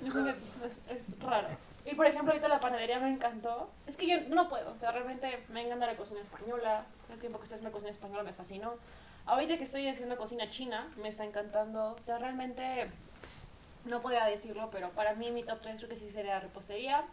No 0.03 0.13
sé, 0.13 0.35
Es, 0.65 0.81
es 0.89 1.21
raro. 1.21 1.49
Y 1.85 1.95
por 1.95 2.07
ejemplo, 2.07 2.33
ahorita 2.33 2.49
la 2.49 2.61
panadería 2.61 3.01
me 3.01 3.11
encantó. 3.11 3.71
Es 3.87 3.97
que 3.97 4.07
yo 4.07 4.17
no 4.29 4.49
puedo, 4.49 4.73
o 4.73 4.79
sea, 4.79 4.93
realmente 4.93 5.43
me 5.49 5.65
encanta 5.65 5.87
la 5.87 5.97
cocina 5.97 6.21
española. 6.21 6.85
El 7.11 7.19
tiempo 7.19 7.39
que 7.39 7.45
estoy 7.45 7.57
haciendo 7.57 7.73
cocina 7.73 7.91
española 7.91 8.23
me 8.23 8.33
fascinó. 8.35 8.75
Ahorita 9.25 9.57
que 9.57 9.65
estoy 9.65 9.89
haciendo 9.89 10.17
cocina 10.17 10.51
china, 10.51 10.89
me 10.97 11.09
está 11.09 11.25
encantando. 11.25 11.95
O 11.99 12.03
sea, 12.03 12.19
realmente 12.19 12.87
no 13.89 14.01
podía 14.01 14.25
decirlo, 14.25 14.69
pero 14.71 14.91
para 14.91 15.15
mí 15.15 15.31
mi 15.31 15.43
top 15.43 15.61
3 15.61 15.77
creo 15.77 15.89
que 15.89 15.97
sí 15.97 16.11
sería 16.11 16.41
repostería. 16.41 17.05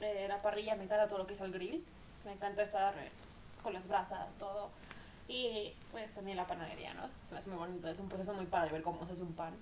Eh, 0.00 0.26
la 0.28 0.38
parrilla, 0.38 0.74
me 0.76 0.84
encanta 0.84 1.08
todo 1.08 1.18
lo 1.18 1.26
que 1.26 1.34
es 1.34 1.40
el 1.40 1.52
grill. 1.52 1.84
Me 2.24 2.32
encanta 2.32 2.62
estar 2.62 2.94
con 3.62 3.72
las 3.72 3.88
brasas, 3.88 4.34
todo. 4.36 4.70
Y 5.28 5.74
pues 5.92 6.12
también 6.14 6.36
la 6.36 6.46
panadería, 6.46 6.92
¿no? 6.94 7.08
Se 7.24 7.32
me 7.32 7.38
hace 7.38 7.48
muy 7.48 7.58
bonito, 7.58 7.88
es 7.88 8.00
un 8.00 8.08
proceso 8.08 8.34
muy 8.34 8.46
padre 8.46 8.72
ver 8.72 8.82
cómo 8.82 9.06
se 9.06 9.12
hace 9.12 9.22
un 9.22 9.34
pan. 9.34 9.54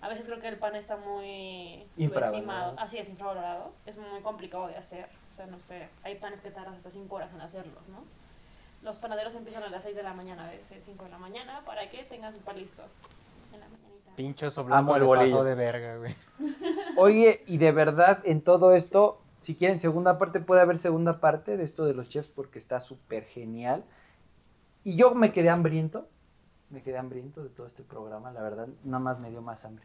A 0.00 0.08
veces 0.08 0.26
creo 0.26 0.40
que 0.40 0.48
el 0.48 0.58
pan 0.58 0.76
está 0.76 0.96
muy 0.96 1.84
subestimado. 1.96 2.78
Así 2.78 2.98
es, 2.98 3.08
infravalorado. 3.08 3.72
Es 3.86 3.98
muy 3.98 4.20
complicado 4.20 4.68
de 4.68 4.76
hacer. 4.76 5.08
O 5.30 5.32
sea, 5.32 5.46
no 5.46 5.58
sé, 5.58 5.88
hay 6.04 6.16
panes 6.16 6.40
que 6.40 6.50
tardan 6.50 6.74
hasta 6.74 6.90
5 6.90 7.14
horas 7.14 7.32
en 7.32 7.40
hacerlos, 7.40 7.88
¿no? 7.88 8.04
Los 8.82 8.98
panaderos 8.98 9.34
empiezan 9.34 9.64
a 9.64 9.68
las 9.68 9.82
6 9.82 9.96
de 9.96 10.02
la 10.02 10.12
mañana, 10.12 10.46
a 10.46 10.50
veces 10.50 10.84
5 10.84 11.04
de 11.04 11.10
la 11.10 11.18
mañana, 11.18 11.62
para 11.64 11.86
que 11.86 12.04
tengas 12.04 12.36
un 12.36 12.42
pan 12.42 12.58
listo 12.58 12.84
en 14.18 14.30
la 14.30 14.32
mañanita. 14.32 14.46
Pincho 14.46 14.60
Amo 14.60 14.68
blanco 14.68 14.94
el 14.94 15.00
se 15.00 15.06
bolillo. 15.06 15.36
pasó 15.36 15.44
de 15.44 15.54
verga, 15.54 15.96
güey. 15.96 16.14
Oye, 16.96 17.44
y 17.46 17.58
de 17.58 17.72
verdad, 17.72 18.20
en 18.24 18.40
todo 18.40 18.72
esto, 18.72 19.20
si 19.40 19.54
quieren 19.54 19.80
segunda 19.80 20.18
parte, 20.18 20.40
puede 20.40 20.60
haber 20.60 20.78
segunda 20.78 21.12
parte 21.12 21.56
de 21.56 21.64
esto 21.64 21.84
de 21.84 21.94
los 21.94 22.08
chefs 22.08 22.28
porque 22.28 22.58
está 22.58 22.80
súper 22.80 23.24
genial. 23.24 23.84
Y 24.84 24.96
yo 24.96 25.14
me 25.14 25.32
quedé 25.32 25.50
hambriento, 25.50 26.08
me 26.70 26.82
quedé 26.82 26.98
hambriento 26.98 27.42
de 27.42 27.50
todo 27.50 27.66
este 27.66 27.82
programa, 27.82 28.30
la 28.30 28.42
verdad, 28.42 28.68
nada 28.84 28.98
más 28.98 29.20
me 29.20 29.30
dio 29.30 29.42
más 29.42 29.64
hambre. 29.64 29.84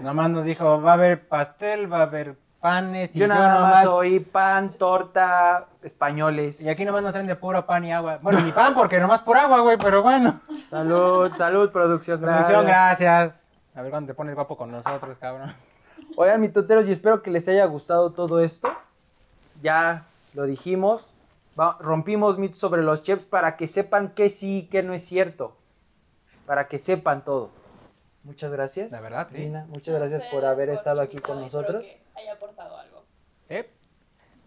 Nomás 0.00 0.30
nos 0.30 0.44
dijo, 0.44 0.80
va 0.80 0.92
a 0.92 0.94
haber 0.94 1.26
pastel, 1.28 1.92
va 1.92 1.98
a 2.00 2.02
haber 2.02 2.36
panes 2.60 3.14
y 3.14 3.20
yo 3.20 3.26
yo, 3.26 3.34
nada 3.34 3.68
más 3.68 3.86
oí 3.86 4.20
pan, 4.20 4.72
torta, 4.72 5.66
españoles. 5.82 6.60
Y 6.60 6.68
aquí 6.68 6.84
nomás 6.84 7.02
nos 7.02 7.12
traen 7.12 7.26
de 7.26 7.36
puro 7.36 7.64
pan 7.66 7.84
y 7.84 7.92
agua. 7.92 8.18
Bueno, 8.20 8.40
ni 8.40 8.52
pan 8.52 8.74
porque 8.74 8.98
nomás 9.00 9.20
por 9.20 9.36
agua, 9.36 9.60
güey, 9.60 9.78
pero 9.78 10.02
bueno. 10.02 10.40
Salud, 10.70 11.30
salud, 11.36 11.70
producción. 11.70 12.20
Producción, 12.20 12.64
gracias. 12.64 13.00
gracias. 13.06 13.47
A 13.78 13.82
ver 13.82 13.92
cuándo 13.92 14.08
te 14.12 14.14
pones 14.14 14.34
guapo 14.34 14.56
con 14.56 14.72
nosotros, 14.72 15.18
cabrón. 15.20 15.54
Oigan, 16.16 16.40
mis 16.40 16.52
toteros, 16.52 16.88
y 16.88 16.92
espero 16.92 17.22
que 17.22 17.30
les 17.30 17.46
haya 17.46 17.64
gustado 17.66 18.10
todo 18.10 18.40
esto. 18.40 18.68
Ya 19.62 20.04
lo 20.34 20.44
dijimos. 20.44 21.08
Va- 21.58 21.76
rompimos 21.78 22.38
mitos 22.38 22.58
sobre 22.58 22.82
los 22.82 23.04
chefs 23.04 23.24
para 23.24 23.56
que 23.56 23.68
sepan 23.68 24.08
que 24.14 24.30
sí 24.30 24.58
y 24.58 24.62
que 24.66 24.82
no 24.82 24.94
es 24.94 25.04
cierto. 25.04 25.56
Para 26.44 26.66
que 26.66 26.80
sepan 26.80 27.24
todo. 27.24 27.50
Muchas 28.24 28.50
gracias. 28.50 28.90
La 28.90 29.00
verdad, 29.00 29.28
sí. 29.30 29.36
Gina, 29.38 29.64
muchas 29.68 29.94
gracias 29.94 30.24
por 30.24 30.44
haber 30.44 30.70
estado 30.70 31.00
aquí 31.00 31.18
con 31.18 31.40
nosotros. 31.40 31.82
que 31.84 32.02
haya 32.16 32.32
aportado 32.32 32.76
algo. 32.78 33.04
¿Sí? 33.46 33.58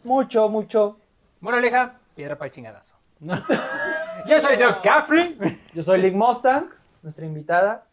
Mucho, 0.04 0.50
mucho. 0.50 1.00
Moraleja, 1.39 2.00
piedra 2.15 2.38
para 2.38 2.48
el 2.48 2.52
chingadazo. 2.52 2.98
Yo 4.28 4.41
soy 4.41 4.58
Doug 4.58 4.82
Caffrey. 4.84 5.38
Yo 5.74 5.84
soy 5.84 6.02
Lick 6.02 6.15
Mustang, 6.15 6.65
nuestra 7.02 7.26
invitada. 7.26 7.86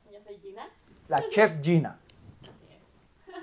La 1.08 1.16
chef 1.30 1.52
Gina. 1.62 1.98
Así 2.40 2.50
es. 2.70 3.36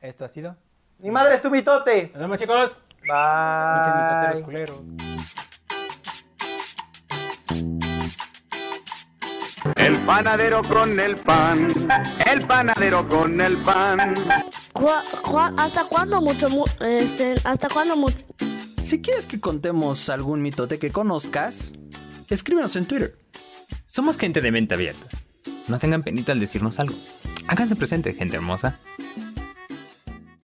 Esto 0.00 0.24
ha 0.24 0.28
sido. 0.28 0.56
Mi 0.98 1.10
madre 1.10 1.34
es 1.36 1.42
tu 1.42 1.50
mitote. 1.50 2.10
Nos 2.12 2.20
vemos, 2.20 2.38
chicos. 2.38 2.76
Pinches 3.00 3.94
mitoteros 3.94 4.34
Bye. 4.34 4.42
culeros. 4.42 4.80
El 9.76 9.96
panadero 10.06 10.62
con 10.62 10.98
el 11.00 11.16
pan. 11.16 11.68
El 12.30 12.46
panadero 12.46 13.06
con 13.08 13.40
el 13.40 13.56
pan. 13.62 14.14
¿Hasta 15.58 15.84
cuándo 15.84 16.20
mucho, 16.20 16.48
mu- 16.48 16.64
este, 16.80 17.34
hasta 17.44 17.68
cuándo 17.68 17.96
mucho? 17.96 18.18
Si 18.82 19.02
quieres 19.02 19.26
que 19.26 19.38
contemos 19.40 20.08
algún 20.08 20.40
mitote 20.40 20.78
que 20.78 20.90
conozcas, 20.90 21.72
escríbenos 22.28 22.74
en 22.76 22.86
Twitter. 22.86 23.18
Somos 23.86 24.16
gente 24.16 24.40
de 24.40 24.50
mente 24.50 24.74
abierta. 24.74 25.06
No 25.70 25.78
tengan 25.78 26.02
penita 26.02 26.32
al 26.32 26.40
decirnos 26.40 26.80
algo. 26.80 26.96
Háganse 27.46 27.76
presente, 27.76 28.12
gente 28.12 28.34
hermosa. 28.34 28.80